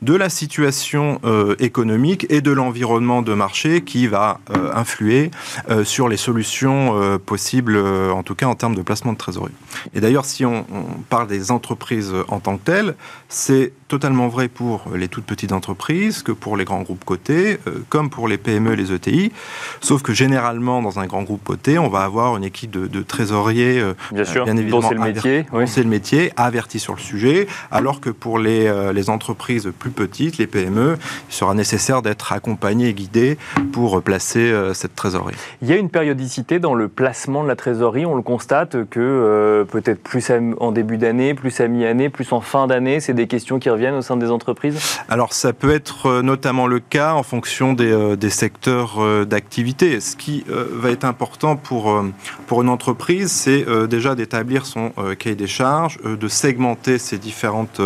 de 0.03 0.14
la 0.14 0.29
situation 0.29 1.20
euh, 1.25 1.57
économique 1.59 2.27
et 2.31 2.40
de 2.40 2.53
l'environnement 2.53 3.22
de 3.22 3.35
marché 3.35 3.83
qui 3.83 4.07
va 4.07 4.40
euh, 4.51 4.70
influer 4.75 5.31
euh, 5.70 5.85
sur 5.85 6.09
les 6.09 6.16
solutions 6.16 7.18
possibles, 7.25 7.77
en 7.77 8.22
tout 8.22 8.35
cas 8.35 8.46
en 8.46 8.55
termes 8.55 8.75
de 8.75 8.83
placement 8.83 9.12
de 9.12 9.18
trésorerie. 9.18 9.53
Et 9.94 10.01
d'ailleurs, 10.01 10.25
si 10.25 10.44
on, 10.44 10.64
parle 11.09 11.27
des 11.27 11.51
entreprises 11.51 12.12
en 12.29 12.40
tant 12.40 12.57
que 12.57 12.64
telles, 12.64 12.94
c'est 13.29 13.72
totalement 13.88 14.29
vrai 14.29 14.48
pour 14.48 14.85
les 14.94 15.09
toutes 15.09 15.24
petites 15.24 15.53
entreprises 15.53 16.22
que 16.22 16.33
pour 16.33 16.57
les 16.57 16.64
grands 16.64 16.83
groupes 16.83 17.05
cotés, 17.05 17.59
comme 17.88 18.11
pour 18.11 18.29
les 18.29 18.38
PME 18.38 18.72
et 18.72 18.77
les 18.77 18.92
ETI, 18.92 19.33
sauf 19.81 20.03
que 20.03 20.12
généralement, 20.12 20.83
dans 20.83 20.98
un 20.98 21.07
grand 21.07 21.22
groupe 21.22 21.42
coté, 21.44 21.79
on 21.79 21.88
va 21.88 22.01
avoir 22.01 22.37
une 22.37 22.44
équipe 22.44 22.70
de, 22.70 22.87
de 22.87 23.03
trésoriers, 23.03 23.83
bien, 24.12 24.24
sûr, 24.24 24.44
bien 24.44 24.57
évidemment, 24.57 24.88
c'est 24.88 24.94
le 24.94 25.01
métier, 25.01 25.46
c'est 25.66 25.83
le 25.83 25.88
métier, 25.88 26.33
averti 26.37 26.79
sur 26.79 26.94
le 26.94 27.01
sujet, 27.01 27.46
alors 27.70 28.01
que 28.01 28.11
pour 28.11 28.38
les, 28.38 28.92
les 28.92 29.11
entreprises 29.11 29.70
plus 29.79 29.90
petites, 29.90 30.38
les 30.38 30.46
PME, 30.46 30.96
il 31.29 31.35
sera 31.35 31.55
nécessaire 31.55 32.03
d'être 32.03 32.33
accompagné 32.33 32.88
et 32.88 32.94
guidé 32.94 33.38
pour 33.72 34.03
placer 34.03 34.51
euh, 34.53 34.74
cette 34.74 34.94
trésorerie. 34.94 35.35
Il 35.62 35.68
y 35.68 35.72
a 35.72 35.77
une 35.77 35.90
périodicité 35.90 36.59
dans 36.59 36.74
le 36.74 36.88
placement 36.88 37.42
de 37.42 37.48
la 37.48 37.57
trésorerie. 37.57 38.07
On 38.07 38.14
le 38.14 38.22
constate 38.22 38.88
que 38.88 39.01
euh, 39.01 39.64
peut-être 39.64 40.03
plus 40.03 40.31
en 40.59 40.72
début 40.72 40.98
d'année, 40.98 41.35
plus 41.35 41.61
à 41.61 41.68
mi-année, 41.68 42.09
plus 42.09 42.33
en 42.33 42.40
fin 42.40 42.66
d'année, 42.66 43.01
c'est 43.01 43.14
des 43.14 43.27
questions 43.27 43.59
qui 43.59 43.70
reviennent 43.79 43.95
au 43.95 44.03
sein 44.03 44.17
des 44.17 44.31
entreprises 44.31 44.79
Alors 45.09 45.33
ça 45.33 45.53
peut 45.53 45.73
être 45.73 46.07
euh, 46.07 46.23
notamment 46.23 46.67
le 46.67 46.81
cas 46.81 47.14
en 47.14 47.23
fonction 47.23 47.73
des, 47.73 48.17
des 48.17 48.31
secteurs 48.31 48.99
d'activité. 49.27 50.01
Ce 50.01 50.17
qui 50.17 50.45
va 50.49 50.91
être 50.91 51.05
important 51.05 51.57
pour, 51.57 52.03
pour 52.47 52.62
une 52.62 52.69
entreprise, 52.69 53.31
c'est 53.31 53.64
déjà 53.88 54.14
d'établir 54.14 54.67
son 54.67 54.93
cahier 55.19 55.37
des 55.37 55.47
charges, 55.47 55.99
de 56.03 56.29
segmenter 56.29 56.99
ses 56.99 57.19
différentes 57.19 57.81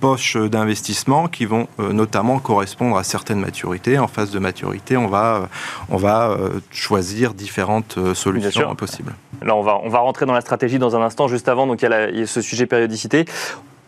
poches 0.00 0.36
d'investissement 0.36 1.28
qui 1.28 1.46
vont 1.46 1.66
euh, 1.80 1.92
notamment 1.92 2.38
correspondre 2.38 2.96
à 2.96 3.04
certaines 3.04 3.40
maturités. 3.40 3.98
En 3.98 4.08
phase 4.08 4.30
de 4.30 4.38
maturité, 4.38 4.96
on 4.96 5.06
va, 5.06 5.34
euh, 5.34 5.46
on 5.90 5.96
va 5.96 6.30
euh, 6.30 6.60
choisir 6.70 7.34
différentes 7.34 7.98
solutions 8.14 8.74
possibles. 8.74 9.14
Là, 9.42 9.56
on 9.56 9.62
va, 9.62 9.80
on 9.82 9.88
va 9.88 9.98
rentrer 10.00 10.26
dans 10.26 10.32
la 10.32 10.40
stratégie 10.40 10.78
dans 10.78 10.96
un 10.96 11.02
instant. 11.02 11.28
Juste 11.28 11.48
avant, 11.48 11.66
donc, 11.66 11.82
il, 11.82 11.88
y 11.88 12.22
a 12.22 12.26
ce 12.26 12.40
sujet 12.40 12.66
périodicité. 12.66 13.24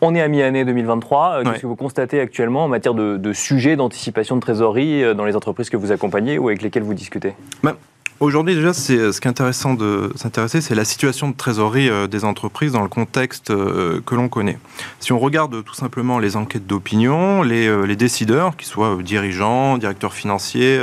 On 0.01 0.13
est 0.13 0.21
à 0.21 0.27
mi-année 0.27 0.63
2023. 0.65 1.43
Qu'est-ce 1.43 1.61
que 1.61 1.67
vous 1.67 1.75
constatez 1.75 2.19
actuellement 2.19 2.65
en 2.65 2.67
matière 2.67 2.93
de, 2.93 3.33
sujets 3.33 3.75
d'anticipation 3.75 4.35
de 4.35 4.41
trésorerie 4.41 5.15
dans 5.15 5.25
les 5.25 5.35
entreprises 5.35 5.69
que 5.69 5.77
vous 5.77 5.91
accompagnez 5.91 6.37
ou 6.37 6.49
avec 6.49 6.61
lesquelles 6.61 6.83
vous 6.83 6.93
discutez? 6.93 7.33
Ben, 7.63 7.75
Aujourd'hui, 8.19 8.55
déjà, 8.55 8.73
c'est 8.73 9.11
ce 9.11 9.21
qui 9.21 9.27
est 9.27 9.29
intéressant 9.29 9.75
de 9.75 10.11
s'intéresser, 10.15 10.59
c'est 10.59 10.73
la 10.73 10.85
situation 10.85 11.29
de 11.29 11.35
trésorerie 11.35 11.87
euh, 11.87 12.07
des 12.07 12.25
entreprises 12.25 12.71
dans 12.71 12.81
le 12.81 12.89
contexte 12.89 13.51
euh, 13.51 14.01
que 14.03 14.15
l'on 14.15 14.27
connaît. 14.27 14.57
Si 14.99 15.13
on 15.13 15.19
regarde 15.19 15.63
tout 15.63 15.75
simplement 15.75 16.17
les 16.17 16.35
enquêtes 16.35 16.65
d'opinion, 16.65 17.43
les, 17.43 17.67
euh, 17.67 17.83
les, 17.83 17.95
décideurs, 17.95 18.57
qu'ils 18.57 18.67
soient 18.67 18.97
dirigeants, 19.03 19.77
directeurs 19.77 20.13
financiers, 20.13 20.81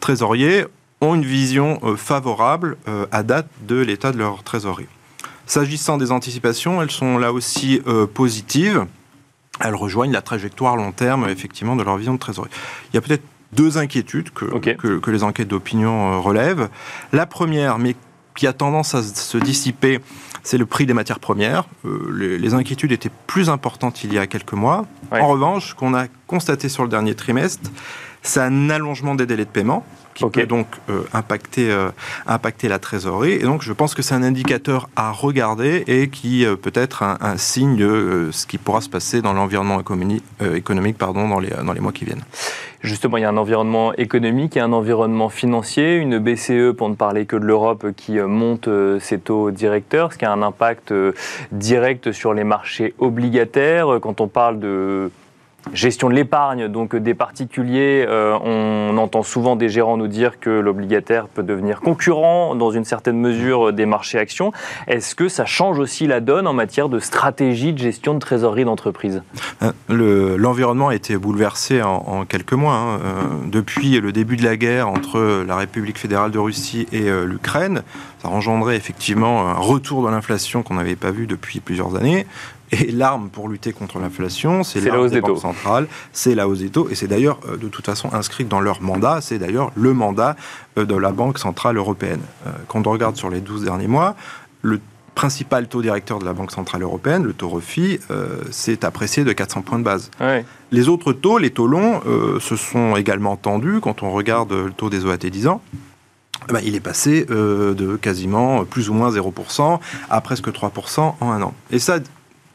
trésoriers, 0.00 0.66
ont 1.00 1.14
une 1.14 1.24
vision 1.24 1.80
favorable 1.96 2.76
à 3.12 3.22
date 3.22 3.46
de 3.66 3.76
l'état 3.76 4.12
de 4.12 4.18
leur 4.18 4.42
trésorerie. 4.42 4.86
S'agissant 5.46 5.96
des 5.96 6.12
anticipations, 6.12 6.82
elles 6.82 6.90
sont 6.90 7.18
là 7.18 7.32
aussi 7.32 7.80
positives. 8.14 8.84
Elles 9.60 9.74
rejoignent 9.74 10.12
la 10.12 10.22
trajectoire 10.22 10.76
long 10.76 10.92
terme, 10.92 11.28
effectivement, 11.28 11.76
de 11.76 11.82
leur 11.82 11.96
vision 11.96 12.14
de 12.14 12.18
trésorerie. 12.18 12.50
Il 12.92 12.96
y 12.96 12.98
a 12.98 13.00
peut-être 13.00 13.22
deux 13.52 13.78
inquiétudes 13.78 14.30
que, 14.30 14.44
que, 14.74 15.10
les 15.10 15.22
enquêtes 15.22 15.48
d'opinion 15.48 16.12
euh, 16.12 16.18
relèvent. 16.18 16.68
La 17.12 17.26
première, 17.26 17.78
mais 17.78 17.96
qui 18.34 18.46
a 18.46 18.52
tendance 18.52 18.94
à 18.94 19.02
se 19.02 19.38
dissiper, 19.38 20.00
c'est 20.42 20.58
le 20.58 20.66
prix 20.66 20.84
des 20.84 20.92
matières 20.92 21.20
premières. 21.20 21.64
Euh, 21.86 22.38
les, 22.38 22.54
inquiétudes 22.54 22.92
étaient 22.92 23.10
plus 23.26 23.48
importantes 23.48 24.04
il 24.04 24.12
y 24.12 24.18
a 24.18 24.26
quelques 24.26 24.52
mois. 24.52 24.86
En 25.10 25.26
revanche, 25.28 25.70
ce 25.70 25.74
qu'on 25.74 25.94
a 25.94 26.06
constaté 26.26 26.68
sur 26.68 26.82
le 26.82 26.90
dernier 26.90 27.14
trimestre, 27.14 27.70
c'est 28.22 28.40
un 28.40 28.68
allongement 28.68 29.14
des 29.14 29.24
délais 29.24 29.46
de 29.46 29.50
paiement 29.50 29.86
qui 30.16 30.24
peut 30.30 30.46
donc 30.46 30.66
euh, 30.88 31.02
impacter, 31.12 31.70
euh, 31.70 31.90
impacter 32.26 32.68
la 32.68 32.78
trésorerie. 32.78 33.32
Et 33.32 33.42
donc, 33.42 33.62
je 33.62 33.72
pense 33.72 33.94
que 33.94 34.02
c'est 34.02 34.14
un 34.14 34.22
indicateur 34.22 34.88
à 34.96 35.12
regarder 35.12 35.84
et 35.86 36.08
qui 36.08 36.44
euh, 36.44 36.56
peut 36.56 36.72
être 36.74 37.02
un, 37.02 37.36
signe 37.36 37.76
de 37.76 38.30
ce 38.32 38.46
qui 38.46 38.56
pourra 38.56 38.80
se 38.80 38.88
passer 38.88 39.20
dans 39.20 39.34
l'environnement 39.34 39.78
économique, 39.78 40.24
économique 40.54 40.96
pardon, 40.96 41.28
dans, 41.28 41.38
les, 41.38 41.50
dans 41.50 41.72
les 41.72 41.80
mois 41.80 41.92
qui 41.92 42.06
viennent. 42.06 42.24
Justement, 42.80 43.18
il 43.18 43.22
y 43.22 43.24
a 43.24 43.28
un 43.28 43.36
environnement 43.36 43.92
économique 43.94 44.56
et 44.56 44.60
un 44.60 44.72
environnement 44.72 45.28
financier, 45.28 45.96
une 45.96 46.18
BCE, 46.18 46.72
pour 46.74 46.88
ne 46.88 46.94
parler 46.94 47.26
que 47.26 47.36
de 47.36 47.44
l'Europe, 47.44 47.88
qui 47.96 48.18
monte 48.18 48.68
ses 49.00 49.18
taux 49.18 49.50
directeurs, 49.50 50.12
ce 50.12 50.18
qui 50.18 50.24
a 50.24 50.32
un 50.32 50.42
impact 50.42 50.94
direct 51.52 52.12
sur 52.12 52.32
les 52.32 52.44
marchés 52.44 52.94
obligataires. 52.98 53.98
Quand 54.00 54.20
on 54.20 54.28
parle 54.28 54.60
de 54.60 55.10
Gestion 55.72 56.08
de 56.08 56.14
l'épargne, 56.14 56.68
donc 56.68 56.94
des 56.94 57.14
particuliers. 57.14 58.04
Euh, 58.08 58.38
on 58.42 58.96
entend 58.98 59.22
souvent 59.22 59.56
des 59.56 59.68
gérants 59.68 59.96
nous 59.96 60.06
dire 60.06 60.38
que 60.38 60.50
l'obligataire 60.50 61.26
peut 61.26 61.42
devenir 61.42 61.80
concurrent 61.80 62.54
dans 62.54 62.70
une 62.70 62.84
certaine 62.84 63.18
mesure 63.18 63.72
des 63.72 63.84
marchés 63.84 64.18
actions. 64.18 64.52
Est-ce 64.86 65.14
que 65.14 65.28
ça 65.28 65.44
change 65.44 65.78
aussi 65.78 66.06
la 66.06 66.20
donne 66.20 66.46
en 66.46 66.52
matière 66.52 66.88
de 66.88 67.00
stratégie 67.00 67.72
de 67.72 67.78
gestion 67.78 68.14
de 68.14 68.20
trésorerie 68.20 68.64
d'entreprise? 68.64 69.22
Euh, 69.62 70.36
L'environnement 70.38 70.88
a 70.88 70.94
été 70.94 71.16
bouleversé 71.16 71.82
en, 71.82 72.24
quelques 72.24 72.52
mois. 72.52 72.74
Hein. 72.74 73.00
Euh, 73.04 73.12
depuis 73.46 74.00
le 74.00 74.12
début 74.12 74.36
de 74.36 74.44
la 74.44 74.56
guerre 74.56 74.88
entre 74.88 75.44
la 75.46 75.56
République 75.56 75.98
fédérale 75.98 76.30
de 76.30 76.38
Russie 76.38 76.86
et 76.92 77.10
l'Ukraine, 77.24 77.82
ça 78.22 78.28
a 78.28 78.30
engendré 78.30 78.76
effectivement 78.76 79.48
un 79.48 79.54
retour 79.54 80.04
de 80.04 80.10
l'inflation 80.10 80.62
qu'on 80.62 80.74
n'avait 80.74 80.96
pas 80.96 81.10
vu 81.10 81.26
depuis 81.26 81.60
plusieurs 81.60 81.96
années. 81.96 82.26
Et 82.72 82.90
l'arme 82.90 83.28
pour 83.28 83.48
lutter 83.48 83.72
contre 83.72 83.98
l'inflation, 83.98 84.64
c'est 84.64 84.80
la 84.80 84.98
hausse 84.98 85.12
des, 85.12 85.22
centrales, 85.36 85.86
c'est 86.12 86.34
la 86.34 86.48
hausse 86.48 86.60
des 86.60 86.70
taux, 86.70 86.88
et 86.90 86.94
c'est 86.94 87.06
d'ailleurs 87.06 87.38
euh, 87.48 87.56
de 87.56 87.68
toute 87.68 87.86
façon 87.86 88.12
inscrit 88.12 88.44
dans 88.44 88.60
leur 88.60 88.82
mandat, 88.82 89.20
c'est 89.20 89.38
d'ailleurs 89.38 89.70
le 89.76 89.92
mandat 89.92 90.36
euh, 90.76 90.84
de 90.84 90.96
la 90.96 91.12
Banque 91.12 91.38
Centrale 91.38 91.76
Européenne. 91.76 92.20
Euh, 92.46 92.50
quand 92.66 92.86
on 92.86 92.90
regarde 92.90 93.16
sur 93.16 93.30
les 93.30 93.40
12 93.40 93.64
derniers 93.64 93.86
mois, 93.86 94.16
le 94.62 94.80
principal 95.14 95.68
taux 95.68 95.80
directeur 95.80 96.18
de 96.18 96.24
la 96.24 96.32
Banque 96.32 96.50
Centrale 96.50 96.82
Européenne, 96.82 97.22
le 97.22 97.32
taux 97.32 97.48
REFI, 97.48 98.00
s'est 98.50 98.84
apprécié 98.84 99.24
de 99.24 99.32
400 99.32 99.62
points 99.62 99.78
de 99.78 99.82
base. 99.82 100.10
Les 100.72 100.90
autres 100.90 101.14
taux, 101.14 101.38
les 101.38 101.48
taux 101.48 101.66
longs, 101.66 102.02
se 102.38 102.54
sont 102.54 102.96
également 102.96 103.36
tendus 103.36 103.80
quand 103.80 104.02
on 104.02 104.10
regarde 104.10 104.52
le 104.52 104.72
taux 104.72 104.90
des 104.90 105.06
OAT 105.06 105.16
10 105.16 105.46
ans. 105.46 105.62
Eh 106.50 106.52
ben, 106.52 106.60
il 106.62 106.74
est 106.74 106.80
passé 106.80 107.24
de 107.24 107.96
quasiment 107.96 108.66
plus 108.66 108.90
ou 108.90 108.92
moins 108.92 109.10
0% 109.10 109.78
à 110.10 110.20
presque 110.20 110.48
3% 110.48 111.14
en 111.18 111.30
un 111.30 111.40
an. 111.40 111.54
Et 111.70 111.78
ça, 111.78 111.98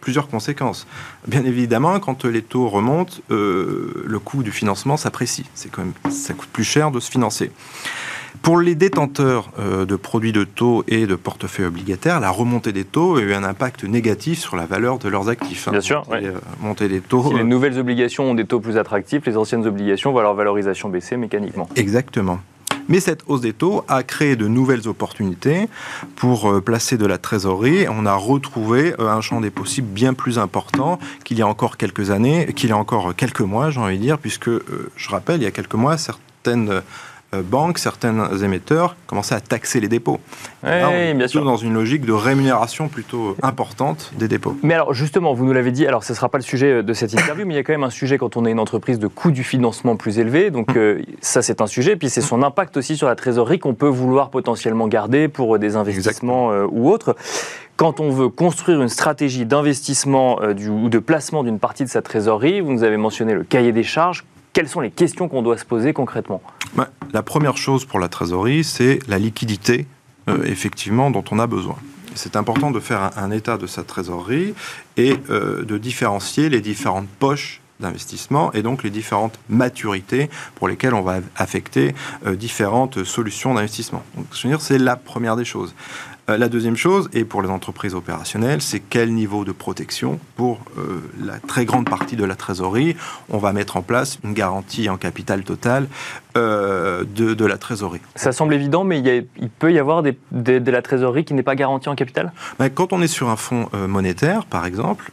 plusieurs 0.01 0.27
conséquences. 0.27 0.87
Bien 1.27 1.45
évidemment, 1.45 1.99
quand 1.99 2.25
les 2.25 2.41
taux 2.41 2.67
remontent, 2.67 3.17
euh, 3.29 4.03
le 4.05 4.19
coût 4.19 4.43
du 4.43 4.51
financement 4.51 4.97
s'apprécie. 4.97 5.45
C'est 5.53 5.71
quand 5.71 5.83
même, 5.83 6.11
ça 6.11 6.33
coûte 6.33 6.49
plus 6.51 6.63
cher 6.63 6.91
de 6.91 6.99
se 6.99 7.09
financer. 7.09 7.51
Pour 8.41 8.59
les 8.59 8.75
détenteurs 8.75 9.51
euh, 9.59 9.85
de 9.85 9.95
produits 9.95 10.31
de 10.31 10.43
taux 10.43 10.83
et 10.87 11.05
de 11.05 11.15
portefeuilles 11.15 11.67
obligataires, 11.67 12.19
la 12.19 12.31
remontée 12.31 12.71
des 12.71 12.85
taux 12.85 13.17
a 13.17 13.21
eu 13.21 13.33
un 13.33 13.43
impact 13.43 13.83
négatif 13.83 14.39
sur 14.39 14.55
la 14.55 14.65
valeur 14.65 14.99
de 14.99 15.09
leurs 15.09 15.29
actifs. 15.29 15.67
Hein. 15.67 15.71
Bien 15.71 15.81
sûr. 15.81 16.03
Monter 16.59 16.87
des 16.87 17.01
taux. 17.01 17.29
Si 17.29 17.35
les 17.35 17.43
nouvelles 17.43 17.77
obligations 17.77 18.31
ont 18.31 18.33
des 18.33 18.45
taux 18.45 18.59
plus 18.59 18.77
attractifs, 18.77 19.25
les 19.25 19.37
anciennes 19.37 19.67
obligations 19.67 20.11
voient 20.11 20.23
leur 20.23 20.33
valorisation 20.33 20.89
baisser 20.89 21.17
mécaniquement. 21.17 21.67
Exactement. 21.75 22.39
Mais 22.89 22.99
cette 22.99 23.23
hausse 23.27 23.41
des 23.41 23.53
taux 23.53 23.83
a 23.87 24.03
créé 24.03 24.35
de 24.35 24.47
nouvelles 24.47 24.87
opportunités 24.87 25.67
pour 26.15 26.51
euh, 26.51 26.61
placer 26.61 26.97
de 26.97 27.05
la 27.05 27.17
trésorerie. 27.17 27.85
On 27.89 28.05
a 28.05 28.13
retrouvé 28.13 28.93
euh, 28.99 29.09
un 29.09 29.21
champ 29.21 29.41
des 29.41 29.49
possibles 29.49 29.87
bien 29.87 30.13
plus 30.13 30.39
important 30.39 30.99
qu'il 31.23 31.37
y 31.37 31.41
a 31.41 31.47
encore 31.47 31.77
quelques 31.77 32.11
années, 32.11 32.53
qu'il 32.55 32.69
y 32.69 32.73
a 32.73 32.77
encore 32.77 33.15
quelques 33.15 33.41
mois, 33.41 33.69
j'ai 33.71 33.79
envie 33.79 33.97
de 33.97 34.03
dire, 34.03 34.17
puisque, 34.17 34.49
euh, 34.49 34.91
je 34.95 35.09
rappelle, 35.09 35.41
il 35.41 35.43
y 35.43 35.47
a 35.47 35.51
quelques 35.51 35.75
mois, 35.75 35.97
certaines 35.97 36.81
banques, 37.43 37.77
certains 37.77 38.37
émetteurs 38.37 38.95
commençaient 39.07 39.35
à 39.35 39.39
taxer 39.39 39.79
les 39.79 39.87
dépôts. 39.87 40.19
Oui, 40.63 41.13
bien 41.13 41.27
sûr. 41.27 41.43
dans 41.43 41.57
une 41.57 41.73
logique 41.73 42.05
de 42.05 42.11
rémunération 42.11 42.87
plutôt 42.87 43.35
importante 43.41 44.11
des 44.17 44.27
dépôts. 44.27 44.57
Mais 44.63 44.73
alors 44.73 44.93
justement, 44.93 45.33
vous 45.33 45.45
nous 45.45 45.53
l'avez 45.53 45.71
dit, 45.71 45.87
alors 45.87 46.03
ce 46.03 46.13
ne 46.13 46.15
sera 46.15 46.29
pas 46.29 46.37
le 46.37 46.43
sujet 46.43 46.83
de 46.83 46.93
cette 46.93 47.13
interview, 47.13 47.45
mais 47.45 47.53
il 47.53 47.57
y 47.57 47.59
a 47.59 47.63
quand 47.63 47.73
même 47.73 47.83
un 47.83 47.89
sujet 47.89 48.17
quand 48.17 48.37
on 48.37 48.45
est 48.45 48.51
une 48.51 48.59
entreprise 48.59 48.99
de 48.99 49.07
coût 49.07 49.31
du 49.31 49.43
financement 49.43 49.95
plus 49.95 50.19
élevé. 50.19 50.51
Donc 50.51 50.75
euh, 50.75 51.01
ça 51.21 51.41
c'est 51.41 51.61
un 51.61 51.67
sujet, 51.67 51.95
puis 51.95 52.09
c'est 52.09 52.21
son 52.21 52.43
impact 52.43 52.77
aussi 52.77 52.97
sur 52.97 53.07
la 53.07 53.15
trésorerie 53.15 53.59
qu'on 53.59 53.73
peut 53.73 53.87
vouloir 53.87 54.29
potentiellement 54.29 54.87
garder 54.87 55.27
pour 55.27 55.57
des 55.59 55.75
investissements 55.75 56.51
euh, 56.51 56.67
ou 56.69 56.89
autres 56.89 57.15
quand 57.77 57.99
on 57.99 58.11
veut 58.11 58.29
construire 58.29 58.79
une 58.79 58.89
stratégie 58.89 59.47
d'investissement 59.47 60.39
ou 60.39 60.89
de 60.89 60.99
placement 60.99 61.43
d'une 61.43 61.57
partie 61.57 61.83
de 61.83 61.89
sa 61.89 62.03
trésorerie, 62.03 62.61
vous 62.61 62.71
nous 62.71 62.83
avez 62.83 62.97
mentionné 62.97 63.33
le 63.33 63.43
cahier 63.43 63.71
des 63.71 63.81
charges. 63.81 64.23
Quelles 64.53 64.67
sont 64.67 64.81
les 64.81 64.91
questions 64.91 65.29
qu'on 65.29 65.41
doit 65.41 65.57
se 65.57 65.63
poser 65.63 65.93
concrètement 65.93 66.41
bah, 66.75 66.89
La 67.13 67.23
première 67.23 67.55
chose 67.55 67.85
pour 67.85 67.99
la 67.99 68.09
trésorerie, 68.09 68.65
c'est 68.65 68.99
la 69.07 69.17
liquidité, 69.17 69.87
euh, 70.27 70.43
effectivement, 70.43 71.09
dont 71.09 71.23
on 71.31 71.39
a 71.39 71.47
besoin. 71.47 71.77
C'est 72.15 72.35
important 72.35 72.71
de 72.71 72.81
faire 72.81 73.11
un, 73.15 73.31
état 73.31 73.57
de 73.57 73.65
sa 73.65 73.83
trésorerie 73.83 74.53
et 74.97 75.15
euh, 75.29 75.63
de 75.63 75.77
différencier 75.77 76.49
les 76.49 76.59
différentes 76.59 77.07
poches 77.07 77.61
d'investissement 77.79 78.51
et 78.51 78.61
donc 78.61 78.83
les 78.83 78.89
différentes 78.89 79.39
maturités 79.49 80.29
pour 80.55 80.67
lesquelles 80.67 80.93
on 80.93 81.01
va 81.01 81.19
affecter 81.37 81.95
euh, 82.25 82.35
différentes 82.35 83.05
solutions 83.05 83.53
d'investissement. 83.53 84.03
C'est 84.59 84.77
la 84.77 84.97
première 84.97 85.37
des 85.37 85.45
choses. 85.45 85.73
Euh, 86.31 86.37
la 86.37 86.49
deuxième 86.49 86.77
chose, 86.77 87.09
et 87.13 87.25
pour 87.25 87.41
les 87.41 87.49
entreprises 87.49 87.95
opérationnelles, 87.95 88.61
c'est 88.61 88.79
quel 88.79 89.13
niveau 89.13 89.43
de 89.45 89.51
protection 89.51 90.19
pour 90.35 90.59
euh, 90.77 91.01
la 91.23 91.39
très 91.39 91.65
grande 91.65 91.89
partie 91.89 92.15
de 92.15 92.23
la 92.23 92.35
trésorerie. 92.35 92.95
On 93.29 93.37
va 93.37 93.53
mettre 93.53 93.77
en 93.77 93.81
place 93.81 94.19
une 94.23 94.33
garantie 94.33 94.89
en 94.89 94.97
capital 94.97 95.43
total 95.43 95.87
euh, 96.37 97.03
de, 97.03 97.45
la 97.45 97.57
trésorerie. 97.57 98.01
Ça 98.15 98.31
semble 98.31 98.53
évident, 98.53 98.83
mais 98.83 98.99
il, 98.99 99.49
peut 99.49 99.73
y 99.73 99.79
avoir 99.79 100.03
de 100.03 100.71
la 100.71 100.81
trésorerie 100.81 101.25
qui 101.25 101.33
n'est 101.33 101.43
pas 101.43 101.55
garantie 101.55 101.89
en 101.89 101.95
capital? 101.95 102.31
Ben, 102.59 102.69
Quand 102.69 102.93
on 102.93 103.01
est 103.01 103.07
sur 103.07 103.29
un 103.29 103.35
fonds 103.35 103.67
monétaire, 103.87 104.45
par 104.45 104.65
exemple, 104.65 105.11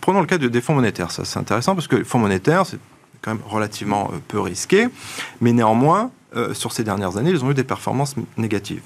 prenons 0.00 0.20
le 0.20 0.26
cas 0.26 0.38
de, 0.38 0.48
des 0.48 0.60
fonds 0.60 0.74
monétaires. 0.74 1.10
Ça, 1.10 1.24
c'est 1.24 1.38
intéressant 1.38 1.74
parce 1.74 1.88
que 1.88 1.96
les 1.96 2.04
fonds 2.04 2.18
monétaires, 2.18 2.66
c'est 2.66 2.78
quand 3.22 3.34
même 3.34 3.42
relativement 3.46 4.10
peu 4.26 4.40
risqué, 4.40 4.88
mais 5.40 5.52
néanmoins, 5.52 6.10
sur 6.52 6.72
ces 6.72 6.84
dernières 6.84 7.16
années, 7.16 7.30
ils 7.30 7.44
ont 7.44 7.50
eu 7.50 7.54
des 7.54 7.64
performances 7.64 8.14
négatives. 8.36 8.82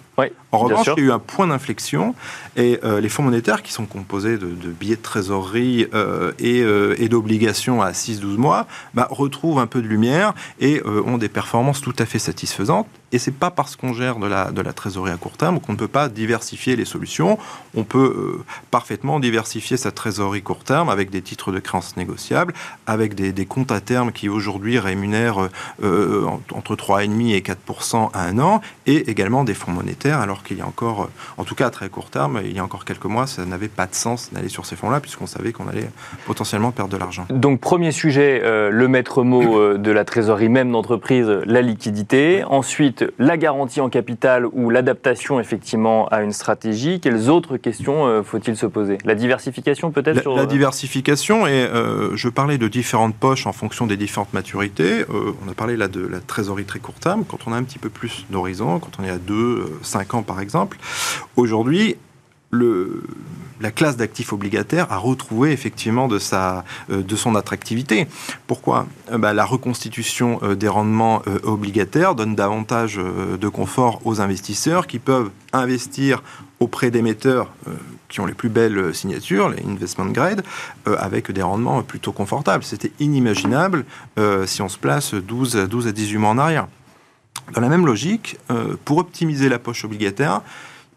En 0.52 0.58
revanche, 0.58 0.86
il 0.96 1.00
y 1.00 1.06
a 1.06 1.08
eu 1.08 1.12
un 1.12 1.18
point 1.18 1.46
d'inflexion 1.46 2.14
et 2.56 2.78
euh, 2.84 3.00
les 3.00 3.08
fonds 3.08 3.22
monétaires, 3.22 3.62
qui 3.62 3.72
sont 3.72 3.86
composés 3.86 4.36
de, 4.36 4.46
billets 4.68 4.96
de 4.96 5.02
trésorerie 5.02 5.86
euh, 5.94 6.32
et, 6.38 7.08
d'obligations 7.08 7.80
à 7.80 7.92
6-12 7.92 8.36
mois, 8.36 8.66
bah, 8.92 9.08
retrouvent 9.10 9.58
un 9.58 9.66
peu 9.66 9.80
de 9.80 9.86
lumière 9.86 10.34
et 10.60 10.82
ont 10.84 11.18
des 11.18 11.28
performances 11.28 11.80
tout 11.80 11.94
à 11.98 12.04
fait 12.04 12.18
satisfaisantes. 12.18 12.86
Et 13.14 13.18
c'est 13.18 13.34
pas 13.34 13.50
parce 13.50 13.76
qu'on 13.76 13.92
gère 13.92 14.16
de 14.16 14.26
la, 14.26 14.50
de 14.50 14.62
la 14.62 14.72
trésorerie 14.72 15.12
à 15.12 15.16
court 15.18 15.36
terme 15.36 15.60
qu'on 15.60 15.72
ne 15.72 15.78
peut 15.78 15.88
pas 15.88 16.08
diversifier 16.08 16.76
les 16.76 16.86
solutions. 16.86 17.38
On 17.74 17.84
peut 17.84 18.40
parfaitement 18.70 19.20
diversifier 19.20 19.76
sa 19.76 19.90
trésorerie 19.90 20.42
court 20.42 20.64
terme 20.64 20.88
avec 20.88 21.10
des 21.10 21.20
titres 21.20 21.52
de 21.52 21.60
créances 21.60 21.96
négociables, 21.98 22.54
avec 22.86 23.14
des, 23.14 23.32
des 23.32 23.44
comptes 23.44 23.72
à 23.72 23.80
terme 23.80 24.12
qui 24.12 24.30
aujourd'hui 24.30 24.78
rémunèrent 24.78 25.48
entre 25.78 26.74
3,5 26.74 27.34
et 27.34 27.40
4% 27.40 28.10
à 28.14 28.24
un 28.24 28.38
an, 28.38 28.62
et 28.86 29.10
également 29.10 29.44
des 29.44 29.54
fonds 29.54 29.72
monétaires, 29.72 30.01
alors 30.10 30.42
qu'il 30.42 30.58
y 30.58 30.60
a 30.60 30.66
encore, 30.66 31.08
en 31.36 31.44
tout 31.44 31.54
cas 31.54 31.66
à 31.66 31.70
très 31.70 31.88
court 31.88 32.10
terme, 32.10 32.40
il 32.44 32.52
y 32.52 32.58
a 32.58 32.64
encore 32.64 32.84
quelques 32.84 33.04
mois, 33.04 33.26
ça 33.26 33.44
n'avait 33.44 33.68
pas 33.68 33.86
de 33.86 33.94
sens 33.94 34.30
d'aller 34.32 34.48
sur 34.48 34.66
ces 34.66 34.76
fonds-là, 34.76 35.00
puisqu'on 35.00 35.26
savait 35.26 35.52
qu'on 35.52 35.68
allait 35.68 35.88
potentiellement 36.26 36.72
perdre 36.72 36.92
de 36.92 36.96
l'argent. 36.96 37.26
Donc 37.30 37.60
premier 37.60 37.92
sujet, 37.92 38.40
euh, 38.42 38.70
le 38.70 38.88
maître 38.88 39.22
mot 39.22 39.58
euh, 39.58 39.78
de 39.78 39.90
la 39.90 40.04
trésorerie 40.04 40.48
même 40.48 40.72
d'entreprise, 40.72 41.28
la 41.44 41.62
liquidité. 41.62 42.44
Ensuite, 42.44 43.04
la 43.18 43.36
garantie 43.36 43.80
en 43.80 43.88
capital 43.88 44.46
ou 44.46 44.70
l'adaptation 44.70 45.40
effectivement 45.40 46.08
à 46.08 46.22
une 46.22 46.32
stratégie. 46.32 47.00
Quelles 47.00 47.30
autres 47.30 47.56
questions 47.56 48.06
euh, 48.06 48.22
faut-il 48.22 48.56
se 48.56 48.66
poser? 48.66 48.98
La 49.04 49.14
diversification 49.14 49.90
peut-être 49.90 50.28
La, 50.28 50.42
la 50.42 50.46
diversification, 50.46 51.46
et 51.46 51.68
je 52.14 52.28
parlais 52.28 52.58
de 52.58 52.68
différentes 52.68 53.14
poches 53.14 53.46
en 53.46 53.52
fonction 53.52 53.86
des 53.86 53.96
différentes 53.96 54.32
maturités. 54.32 55.04
on 55.10 55.50
a 55.50 55.54
parlé 55.54 55.76
là 55.76 55.88
de 55.88 56.06
la 56.06 56.20
trésorerie 56.20 56.64
très 56.64 56.78
court 56.78 56.94
terme 56.94 57.24
quand 57.24 57.38
on 57.46 57.52
a 57.52 57.56
un 57.56 57.62
petit 57.62 57.78
peu 57.78 57.88
plus 57.88 58.26
d'horizon, 58.30 58.78
quand 58.78 58.90
on 58.98 59.04
est 59.04 59.10
à 59.10 59.18
2, 59.18 59.80
5 59.82 59.91
euh, 59.96 60.16
ans 60.16 60.22
par 60.22 60.40
exemple. 60.40 60.78
Aujourd'hui, 61.36 61.96
le, 62.50 63.02
la 63.60 63.70
classe 63.70 63.96
d'actifs 63.96 64.32
obligataires 64.32 64.92
a 64.92 64.98
retrouvé 64.98 65.52
effectivement 65.52 66.06
de, 66.06 66.18
sa, 66.18 66.64
euh, 66.90 67.02
de 67.02 67.16
son 67.16 67.34
attractivité. 67.34 68.06
Pourquoi? 68.46 68.86
Euh, 69.10 69.18
bah, 69.18 69.32
La 69.32 69.44
reconstitution 69.44 70.40
des 70.54 70.68
rendements 70.68 71.22
obligataires 71.44 72.14
donne 72.14 72.34
davantage 72.34 72.96
de 72.96 73.48
confort 73.48 74.00
aux 74.04 74.20
investisseurs 74.20 74.86
qui 74.86 74.98
peuvent 74.98 75.30
investir 75.52 76.22
auprès 76.60 76.90
d'émetteurs 76.90 77.52
qui 78.08 78.20
ont 78.20 78.26
les 78.26 78.34
plus 78.34 78.48
belles 78.48 78.94
signatures, 78.94 79.48
les 79.48 79.64
investment 79.64 80.10
grade, 80.10 80.44
avec 80.86 81.30
des 81.30 81.42
rendements 81.42 81.82
plutôt 81.82 82.12
confortables. 82.12 82.64
C'était 82.64 82.92
inimaginable 83.00 83.84
si 84.46 84.62
on 84.62 84.68
se 84.68 84.78
place 84.78 85.14
12, 85.14 85.66
12 85.68 85.86
à 85.86 85.92
18 85.92 86.18
mois 86.18 86.30
en 86.30 86.38
arrière. 86.38 86.66
Dans 87.54 87.60
la 87.60 87.68
même 87.68 87.86
logique, 87.86 88.38
euh, 88.50 88.76
pour 88.84 88.98
optimiser 88.98 89.48
la 89.48 89.58
poche 89.58 89.84
obligataire, 89.84 90.42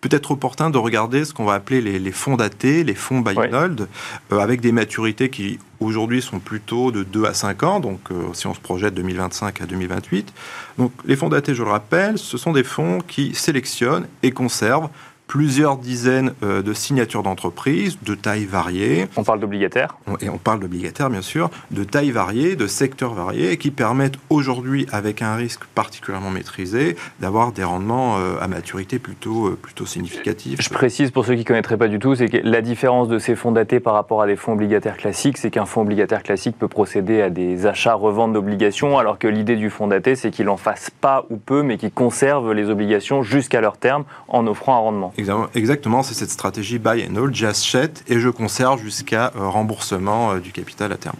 peut-être 0.02 0.32
opportun 0.32 0.70
de 0.70 0.78
regarder 0.78 1.26
ce 1.26 1.34
qu'on 1.34 1.46
va 1.46 1.54
appeler 1.54 1.82
les, 1.82 2.12
fonds 2.12 2.36
datés, 2.36 2.84
les 2.84 2.94
fonds 2.94 3.22
buy 3.22 3.36
and 3.38 3.54
hold, 3.54 3.88
euh, 4.32 4.40
avec 4.40 4.62
des 4.62 4.72
maturités 4.72 5.30
qui 5.30 5.60
aujourd'hui 5.80 6.22
sont 6.22 6.40
plutôt 6.40 6.92
de 6.92 7.04
2 7.04 7.26
à 7.26 7.34
5 7.34 7.64
ans, 7.64 7.80
donc 7.80 8.00
euh, 8.12 8.28
si 8.34 8.46
on 8.46 8.54
se 8.54 8.60
projette 8.60 8.94
2025 8.94 9.62
à 9.62 9.66
2028. 9.66 10.34
Donc 10.78 10.92
les 11.06 11.16
fonds 11.16 11.30
datés, 11.30 11.56
je 11.56 11.64
le 11.64 11.72
rappelle, 11.72 12.20
ce 12.20 12.38
sont 12.38 12.54
des 12.54 12.64
fonds 12.64 13.00
qui 13.06 13.34
sélectionnent 13.34 14.08
et 14.22 14.32
conservent 14.32 14.90
plusieurs 15.28 15.78
dizaines 15.78 16.34
euh, 16.44 16.62
de 16.62 16.74
signatures 16.74 17.24
d'entreprises 17.24 17.98
de 18.04 18.16
tailles 18.16 18.46
variées. 18.46 19.08
On 19.18 19.24
parle 19.24 19.40
d'obligataires 19.40 19.98
Et 20.22 20.30
on 20.30 20.38
parle 20.38 20.60
d'obligataires, 20.60 21.10
bien 21.10 21.22
sûr, 21.22 21.50
de 21.72 21.84
tailles 21.84 22.12
variées, 22.12 22.56
de 22.56 22.68
secteurs 22.68 23.14
variés, 23.14 23.58
qui 23.58 23.72
permettent 23.72 24.18
aujourd'hui, 24.30 24.86
avec 24.92 25.22
un 25.22 25.36
risque 25.36 25.64
particulièrement 25.74 26.30
maîtrisé, 26.30 26.96
d'avoir 27.20 27.52
des 27.52 27.64
rendements 27.64 28.18
euh, 28.18 28.36
à 28.40 28.48
maturité 28.48 29.00
plutôt, 29.00 29.48
euh, 29.48 29.60
plutôt 29.62 29.86
significatifs. 29.86 30.62
Je 30.62 30.70
précise 30.70 31.12
pour 31.12 31.26
ceux 31.26 31.34
qui 31.34 31.42
ne 31.42 31.46
connaîtraient 31.46 31.78
pas 31.78 31.88
du 31.88 32.00
tout, 32.00 32.16
c'est 32.16 32.28
que 32.28 32.38
la 32.38 32.62
différence 32.62 33.08
de 33.08 33.20
ces 33.20 33.36
fonds 33.36 33.52
datés 33.52 33.80
par 33.80 33.94
rapport 33.94 34.22
à 34.22 34.28
des 34.28 34.36
fonds 34.36 34.54
obligataires 34.54 34.98
classiques, 34.98 35.38
c'est 35.38 35.50
qu'un 35.50 35.66
fonds 35.66 35.82
obligataire 35.82 36.24
classique 36.24 36.58
peut 36.58 36.68
procéder 36.68 37.22
à 37.22 37.30
des 37.30 37.66
achats-reventes 37.66 38.34
d'obligations, 38.34 38.98
alors 38.98 39.18
que 39.18 39.28
l'idée 39.28 39.56
du 39.56 39.70
fonds 39.70 39.88
daté, 39.88 40.16
c'est 40.16 40.32
qu'il 40.32 40.50
en 40.50 40.58
fasse 40.58 40.92
pas 41.02 41.26
ou 41.30 41.38
peu, 41.38 41.64
mais 41.64 41.78
qu'il 41.78 41.92
conserve 41.92 42.54
les 42.54 42.70
obligations 42.70 43.24
jusqu'à 43.24 43.62
leur 43.62 43.78
terme 43.78 44.06
en 44.28 44.46
offrant 44.48 44.76
un 44.76 44.80
rendement. 44.80 45.14
Exactement, 45.18 46.04
c'est 46.04 46.14
cette 46.14 46.32
stratégie 46.32 46.80
buy 46.80 47.08
and 47.10 47.16
hold, 47.16 47.36
j'achète 47.36 48.04
et 48.08 48.20
je 48.20 48.30
conserve 48.30 48.82
jusqu'à 48.82 49.32
euh, 49.36 49.48
remboursement 49.48 50.34
euh, 50.34 50.40
du 50.40 50.52
capital 50.52 50.92
à 50.92 50.98
terme. 50.98 51.18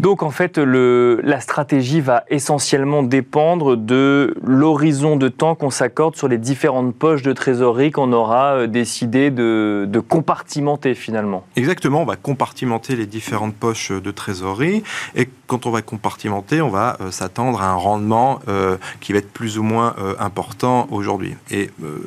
Donc 0.00 0.22
en 0.22 0.30
fait, 0.30 0.58
la 0.58 1.40
stratégie 1.40 2.00
va 2.00 2.24
essentiellement 2.28 3.02
dépendre 3.02 3.76
de 3.76 4.34
l'horizon 4.44 5.16
de 5.16 5.28
temps 5.28 5.54
qu'on 5.54 5.70
s'accorde 5.70 6.16
sur 6.16 6.28
les 6.28 6.38
différentes 6.38 6.94
poches 6.94 7.22
de 7.22 7.32
trésorerie 7.32 7.90
qu'on 7.90 8.12
aura 8.12 8.54
euh, 8.56 8.66
décidé 8.66 9.30
de, 9.30 9.88
compartimenter 10.08 10.94
finalement. 10.94 11.44
Exactement, 11.56 12.02
on 12.02 12.04
va 12.04 12.16
compartimenter 12.16 12.96
les 12.96 13.06
différentes 13.06 13.54
poches 13.54 13.90
de 13.90 14.10
trésorerie 14.10 14.82
et 15.14 15.28
quand 15.46 15.66
on 15.66 15.70
va 15.70 15.82
compartimenter, 15.82 16.60
on 16.60 16.68
va 16.68 16.96
euh, 17.00 17.10
s'attendre 17.10 17.62
à 17.62 17.70
un 17.70 17.74
rendement 17.74 18.40
euh, 18.48 18.76
qui 19.00 19.12
va 19.12 19.18
être 19.18 19.32
plus 19.32 19.58
ou 19.58 19.62
moins 19.62 19.94
euh, 19.98 20.14
important 20.18 20.88
aujourd'hui. 20.90 21.34
Et 21.50 21.70
euh, 21.82 22.06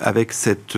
avec 0.00 0.32
cette 0.32 0.76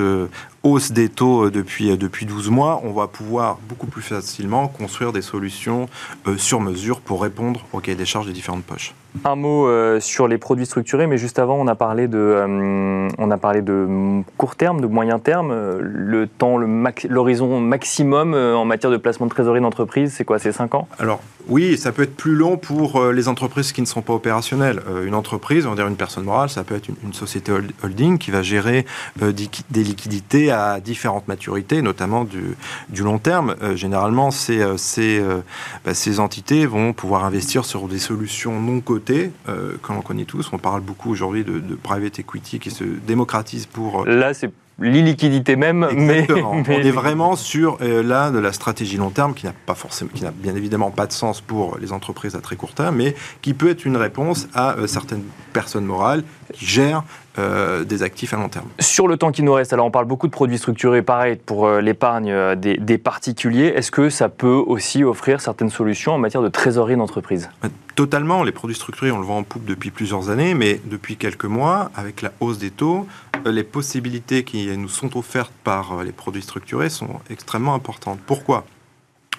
hausse 0.62 0.92
des 0.92 1.08
taux 1.08 1.46
euh, 1.46 1.50
depuis, 1.50 1.90
euh, 1.90 1.96
depuis 1.96 2.26
12 2.26 2.50
mois, 2.50 2.80
on 2.84 2.92
va 2.92 3.06
pouvoir 3.06 3.58
beaucoup 3.68 3.86
plus 3.86 4.02
facilement 4.02 4.68
construire 4.68 5.12
des 5.12 5.22
solutions 5.22 5.88
euh, 6.26 6.36
sur 6.36 6.60
mesure 6.60 7.00
pour 7.00 7.22
répondre 7.22 7.64
au 7.72 7.80
cahier 7.80 7.96
des 7.96 8.06
charges 8.06 8.26
des 8.26 8.32
différentes 8.32 8.64
poches. 8.64 8.94
Un 9.24 9.36
mot 9.36 9.66
euh, 9.66 10.00
sur 10.00 10.28
les 10.28 10.38
produits 10.38 10.66
structurés, 10.66 11.06
mais 11.06 11.18
juste 11.18 11.38
avant, 11.38 11.56
on 11.56 11.66
a 11.66 11.74
parlé 11.74 12.08
de, 12.08 12.18
euh, 12.18 13.08
on 13.18 13.30
a 13.30 13.36
parlé 13.36 13.62
de 13.62 14.22
court 14.36 14.56
terme, 14.56 14.80
de 14.80 14.86
moyen 14.86 15.18
terme. 15.18 15.52
Le 15.80 16.26
temps, 16.26 16.58
l'horizon 16.58 17.60
maximum 17.60 18.34
en 18.34 18.64
matière 18.64 18.90
de 18.90 18.96
placement 18.96 19.26
de 19.26 19.30
trésorerie 19.30 19.60
d'entreprise, 19.60 20.12
c'est 20.12 20.24
quoi? 20.24 20.38
C'est 20.38 20.52
5 20.52 20.74
ans? 20.74 20.88
Alors, 20.98 21.20
oui, 21.48 21.76
ça 21.76 21.92
peut 21.92 22.02
être 22.02 22.16
plus 22.16 22.34
long 22.34 22.56
pour 22.56 23.02
les 23.06 23.28
entreprises 23.28 23.72
qui 23.72 23.80
ne 23.80 23.86
sont 23.86 24.02
pas 24.02 24.12
opérationnelles. 24.12 24.80
Une 25.04 25.14
entreprise, 25.14 25.66
on 25.66 25.70
va 25.70 25.76
dire 25.76 25.86
une 25.86 25.96
personne 25.96 26.24
morale, 26.24 26.50
ça 26.50 26.64
peut 26.64 26.74
être 26.74 26.88
une, 26.88 27.12
société 27.12 27.52
holding 27.82 28.18
qui 28.18 28.30
va 28.30 28.42
gérer 28.42 28.86
des 29.16 29.82
liquidités 29.82 30.50
à 30.50 30.80
différentes 30.80 31.28
maturités, 31.28 31.82
notamment 31.82 32.24
du, 32.24 33.02
long 33.02 33.18
terme. 33.18 33.56
Euh, 33.62 33.76
généralement, 33.76 34.30
ces, 34.30 34.60
euh, 34.60 35.40
bah, 35.84 35.94
ces, 35.94 36.20
entités 36.20 36.66
vont 36.66 36.92
pouvoir 36.92 37.24
investir 37.24 37.64
sur 37.64 37.88
des 37.88 37.98
solutions 37.98 38.60
non 38.60 38.80
cotées, 38.80 38.99
euh, 39.48 39.74
comme 39.82 39.96
on 39.96 40.02
connaît 40.02 40.24
tous. 40.24 40.50
On 40.52 40.58
parle 40.58 40.80
beaucoup 40.80 41.10
aujourd'hui 41.10 41.44
de, 41.44 41.58
de, 41.58 41.74
private 41.74 42.18
equity 42.18 42.58
qui 42.58 42.70
se 42.70 42.84
démocratise 42.84 43.66
pour... 43.66 44.06
Là, 44.06 44.34
c'est 44.34 44.50
l'illiquidité 44.80 45.56
même, 45.56 45.88
mais, 45.94 46.26
mais, 46.28 46.42
on 46.42 46.64
est 46.64 46.90
vraiment 46.90 47.36
sur 47.36 47.78
euh, 47.80 48.02
là 48.02 48.30
de 48.30 48.38
la 48.38 48.52
stratégie 48.52 48.96
long 48.96 49.10
terme 49.10 49.34
qui 49.34 49.46
n'a 49.46 49.52
pas 49.52 49.74
forcément, 49.74 50.10
qui 50.14 50.24
n'a 50.24 50.30
bien 50.30 50.54
évidemment 50.54 50.90
pas 50.90 51.06
de 51.06 51.12
sens 51.12 51.40
pour 51.40 51.78
les 51.78 51.92
entreprises 51.92 52.34
à 52.34 52.40
très 52.40 52.56
court 52.56 52.72
terme, 52.72 52.96
mais 52.96 53.14
qui 53.42 53.54
peut 53.54 53.68
être 53.68 53.84
une 53.84 53.96
réponse 53.96 54.48
à 54.54 54.76
euh, 54.76 54.86
certaines 54.86 55.24
personnes 55.52 55.84
morales 55.84 56.24
qui 56.52 56.64
gèrent 56.66 57.04
euh, 57.40 57.84
des 57.84 58.02
actifs 58.02 58.34
à 58.34 58.36
long 58.36 58.48
terme. 58.48 58.66
Sur 58.78 59.08
le 59.08 59.16
temps 59.16 59.32
qui 59.32 59.42
nous 59.42 59.52
reste, 59.52 59.72
alors 59.72 59.86
on 59.86 59.90
parle 59.90 60.04
beaucoup 60.04 60.26
de 60.26 60.32
produits 60.32 60.58
structurés, 60.58 61.02
pareil 61.02 61.36
pour 61.36 61.66
euh, 61.66 61.80
l'épargne 61.80 62.30
euh, 62.30 62.54
des, 62.54 62.76
des, 62.76 62.98
particuliers. 62.98 63.72
Est-ce 63.74 63.90
que 63.90 64.10
ça 64.10 64.28
peut 64.28 64.62
aussi 64.66 65.04
offrir 65.04 65.40
certaines 65.40 65.70
solutions 65.70 66.12
en 66.12 66.18
matière 66.18 66.42
de 66.42 66.48
trésorerie 66.48 66.96
d'entreprise? 66.96 67.48
Totalement. 67.96 68.44
Les 68.44 68.52
produits 68.52 68.76
structurés, 68.76 69.10
on 69.10 69.18
le 69.18 69.24
voit 69.24 69.36
en 69.36 69.42
poupe 69.42 69.64
depuis 69.64 69.90
plusieurs 69.90 70.30
années, 70.30 70.54
mais 70.54 70.80
depuis 70.84 71.16
quelques 71.16 71.44
mois, 71.44 71.90
avec 71.96 72.22
la 72.22 72.32
hausse 72.40 72.58
des 72.58 72.70
taux, 72.70 73.06
les 73.44 73.64
possibilités 73.64 74.44
qui 74.44 74.76
nous 74.76 74.88
sont 74.88 75.16
offertes 75.16 75.52
par 75.64 76.02
les 76.04 76.12
produits 76.12 76.42
structurés 76.42 76.90
sont 76.90 77.20
extrêmement 77.30 77.74
importantes. 77.74 78.18
Pourquoi? 78.26 78.64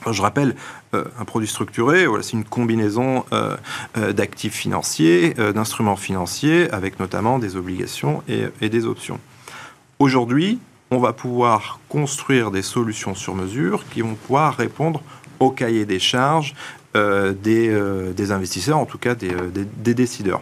Je 0.09 0.21
rappelle, 0.21 0.55
euh, 0.93 1.03
un 1.19 1.25
produit 1.25 1.47
structuré, 1.47 2.05
c'est 2.21 2.33
une 2.33 2.43
combinaison 2.43 3.23
euh, 3.31 3.55
euh, 3.97 4.13
d'actifs 4.13 4.53
financiers, 4.53 5.33
d'instruments 5.53 5.95
financiers, 5.95 6.69
avec 6.71 6.99
notamment 6.99 7.39
des 7.39 7.55
obligations 7.55 8.23
et, 8.27 8.69
des 8.69 8.85
options. 8.85 9.19
Aujourd'hui, 9.99 10.59
on 10.89 10.99
va 10.99 11.13
pouvoir 11.13 11.79
construire 11.87 12.51
des 12.51 12.61
solutions 12.61 13.15
sur 13.15 13.35
mesure 13.35 13.85
qui 13.91 14.01
vont 14.01 14.15
pouvoir 14.15 14.55
répondre 14.55 15.01
au 15.39 15.51
cahier 15.51 15.85
des 15.85 15.99
charges 15.99 16.55
des, 16.93 18.31
investisseurs, 18.31 18.77
en 18.77 18.85
tout 18.85 18.97
cas 18.97 19.15
des, 19.15 19.93
décideurs. 19.93 20.41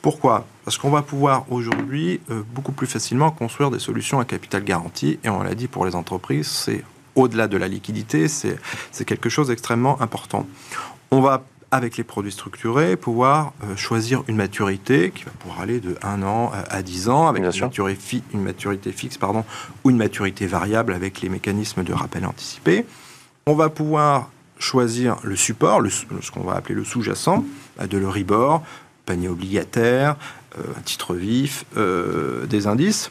Pourquoi? 0.00 0.46
Parce 0.64 0.78
qu'on 0.78 0.90
va 0.90 1.02
pouvoir 1.02 1.44
aujourd'hui 1.50 2.20
beaucoup 2.54 2.72
plus 2.72 2.86
facilement 2.86 3.30
construire 3.30 3.70
des 3.70 3.78
solutions 3.78 4.18
à 4.18 4.24
capital 4.24 4.64
garanti, 4.64 5.18
et 5.22 5.28
on 5.28 5.42
l'a 5.42 5.54
dit 5.54 5.68
pour 5.68 5.84
les 5.84 5.94
entreprises, 5.94 6.46
c'est 6.46 6.82
au-delà 7.14 7.48
de 7.48 7.56
la 7.56 7.68
liquidité, 7.68 8.28
c'est 8.28 9.04
quelque 9.04 9.28
chose 9.28 9.48
d'extrêmement 9.48 10.00
important. 10.00 10.46
On 11.10 11.20
va, 11.20 11.44
avec 11.70 11.96
les 11.96 12.04
produits 12.04 12.32
structurés, 12.32 12.96
pouvoir 12.96 13.52
euh, 13.64 13.76
choisir 13.76 14.22
une 14.28 14.36
maturité 14.36 15.10
qui 15.10 15.24
va 15.24 15.32
pouvoir 15.32 15.60
aller 15.60 15.80
de 15.80 15.96
1 16.02 16.22
an 16.22 16.52
à 16.68 16.82
10 16.82 17.08
ans, 17.08 17.28
avec 17.28 17.42
une 17.42 17.60
maturité, 17.60 18.22
une 18.32 18.42
maturité, 18.42 18.92
fixe 18.92 19.18
pardon, 19.18 19.44
ou 19.84 19.90
une 19.90 19.96
maturité 19.96 20.46
variable 20.46 20.92
avec 20.92 21.20
les 21.20 21.28
mécanismes 21.28 21.82
de 21.82 21.92
rappel 21.92 22.26
anticipé. 22.26 22.86
On 23.46 23.54
va 23.54 23.68
pouvoir 23.68 24.30
choisir 24.58 25.16
le 25.22 25.36
support, 25.36 25.80
le, 25.80 25.90
ce 25.90 26.30
qu'on 26.30 26.44
va 26.44 26.54
appeler 26.54 26.74
le 26.74 26.84
sous-jacent, 26.84 27.44
de 27.80 27.98
l'Euribor, 27.98 28.62
panier 29.06 29.28
obligataire, 29.28 30.16
euh, 30.58 30.62
un 30.76 30.82
titre 30.82 31.14
vif, 31.14 31.64
euh, 31.76 32.46
des 32.46 32.66
indices 32.66 33.10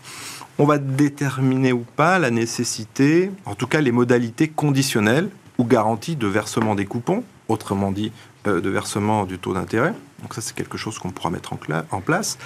on 0.59 0.65
va 0.65 0.77
déterminer 0.77 1.71
ou 1.71 1.85
pas 1.95 2.19
la 2.19 2.31
nécessité, 2.31 3.31
en 3.45 3.55
tout 3.55 3.67
cas 3.67 3.81
les 3.81 3.93
modalités 3.93 4.49
conditionnelles 4.49 5.29
ou 5.57 5.63
garanties 5.63 6.17
de 6.17 6.27
versement 6.27 6.75
des 6.75 6.85
coupons, 6.85 7.23
autrement 7.47 7.91
dit 7.91 8.11
euh, 8.47 8.61
de 8.61 8.69
versement 8.69 9.25
du 9.25 9.39
taux 9.39 9.53
d'intérêt. 9.53 9.93
Donc 10.21 10.33
ça, 10.33 10.41
c'est 10.41 10.53
quelque 10.53 10.77
chose 10.77 10.99
qu'on 10.99 11.11
pourra 11.11 11.29
mettre 11.29 11.53
en, 11.53 12.01
place. 12.01 12.37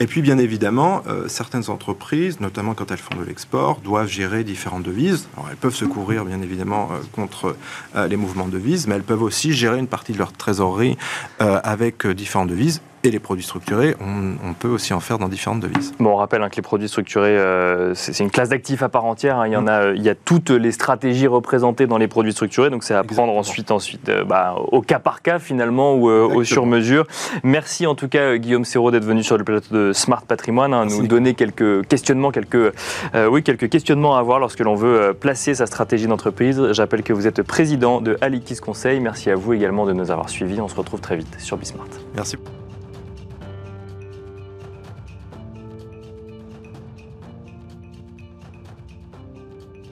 Et 0.00 0.06
puis, 0.06 0.22
bien 0.22 0.38
évidemment, 0.38 1.02
euh, 1.06 1.28
certaines 1.28 1.68
entreprises, 1.68 2.40
notamment 2.40 2.72
quand 2.72 2.90
elles 2.90 2.98
font 2.98 3.16
de 3.18 3.24
l'export, 3.24 3.80
doivent 3.80 4.08
gérer 4.08 4.42
différentes 4.42 4.82
devises. 4.82 5.28
Elles 5.50 5.56
peuvent 5.56 5.74
se 5.74 5.84
couvrir, 5.84 6.24
bien 6.24 6.40
évidemment, 6.40 6.88
euh, 6.92 6.96
contre 7.12 7.56
les 8.08 8.16
mouvements 8.16 8.46
de 8.46 8.52
devises, 8.52 8.86
mais 8.86 8.94
elles 8.94 9.02
peuvent 9.02 9.22
aussi 9.22 9.52
gérer 9.52 9.78
une 9.78 9.86
partie 9.86 10.12
de 10.12 10.18
leur 10.18 10.32
trésorerie 10.32 10.96
avec 11.38 12.06
différentes 12.06 12.48
devises. 12.48 12.80
Et 13.02 13.10
les 13.10 13.18
produits 13.18 13.44
structurés, 13.44 13.96
on, 13.98 14.34
on, 14.46 14.52
peut 14.52 14.68
aussi 14.68 14.92
en 14.92 15.00
faire 15.00 15.18
dans 15.18 15.28
différentes 15.28 15.60
devises. 15.60 15.94
Bon, 15.98 16.10
on 16.10 16.16
rappelle 16.16 16.42
hein, 16.42 16.50
que 16.50 16.56
les 16.56 16.62
produits 16.62 16.88
structurés, 16.88 17.36
euh, 17.38 17.94
c'est 17.94 18.18
une 18.22 18.30
classe 18.30 18.50
d'actifs 18.50 18.82
à 18.82 18.90
part 18.90 19.06
entière. 19.06 19.38
Hein. 19.38 19.46
Il, 19.46 19.54
y 19.54 19.56
en 19.56 19.66
a, 19.66 19.92
il 19.92 20.02
y 20.02 20.10
a 20.10 20.14
toutes 20.14 20.50
les 20.50 20.70
stratégies 20.70 21.26
représentées 21.26 21.86
dans 21.86 21.96
les 21.96 22.08
produits 22.08 22.32
structurés. 22.32 22.68
Donc, 22.68 22.84
c'est 22.84 22.92
à 22.92 22.98
Exactement. 22.98 23.26
prendre 23.26 23.38
ensuite, 23.38 23.70
ensuite 23.70 24.10
euh, 24.10 24.24
bah, 24.24 24.54
au 24.70 24.82
cas 24.82 24.98
par 24.98 25.22
cas, 25.22 25.38
finalement, 25.38 25.94
ou 25.94 26.10
euh, 26.10 26.28
au 26.28 26.44
sur-mesure. 26.44 27.06
Merci 27.42 27.86
en 27.86 27.94
tout 27.94 28.08
cas, 28.08 28.36
Guillaume 28.36 28.66
Serrault, 28.66 28.90
d'être 28.90 29.06
venu 29.06 29.22
sur 29.22 29.38
le 29.38 29.44
plateau 29.44 29.74
de 29.74 29.92
Smart 29.94 30.22
Patrimoine, 30.22 30.74
hein, 30.74 30.84
nous 30.84 31.06
donner 31.06 31.32
quelques 31.32 31.86
questionnements, 31.86 32.30
quelques, 32.30 32.74
oui, 33.30 33.42
quelques 33.42 33.70
questionnements 33.70 34.16
à 34.16 34.20
avoir 34.20 34.40
lorsque 34.40 34.60
l'on 34.60 34.74
veut 34.74 35.14
placer 35.18 35.54
sa 35.54 35.64
stratégie 35.64 36.06
d'entreprise. 36.06 36.72
J'appelle 36.72 37.02
que 37.02 37.14
vous 37.14 37.26
êtes 37.26 37.42
président 37.42 38.02
de 38.02 38.18
Alikis 38.20 38.56
Conseil. 38.56 39.00
Merci 39.00 39.30
à 39.30 39.36
vous 39.36 39.54
également 39.54 39.86
de 39.86 39.94
nous 39.94 40.10
avoir 40.10 40.28
suivis. 40.28 40.60
On 40.60 40.68
se 40.68 40.76
retrouve 40.76 41.00
très 41.00 41.16
vite 41.16 41.36
sur 41.38 41.56
Bismart. 41.56 41.88
Merci. 42.14 42.36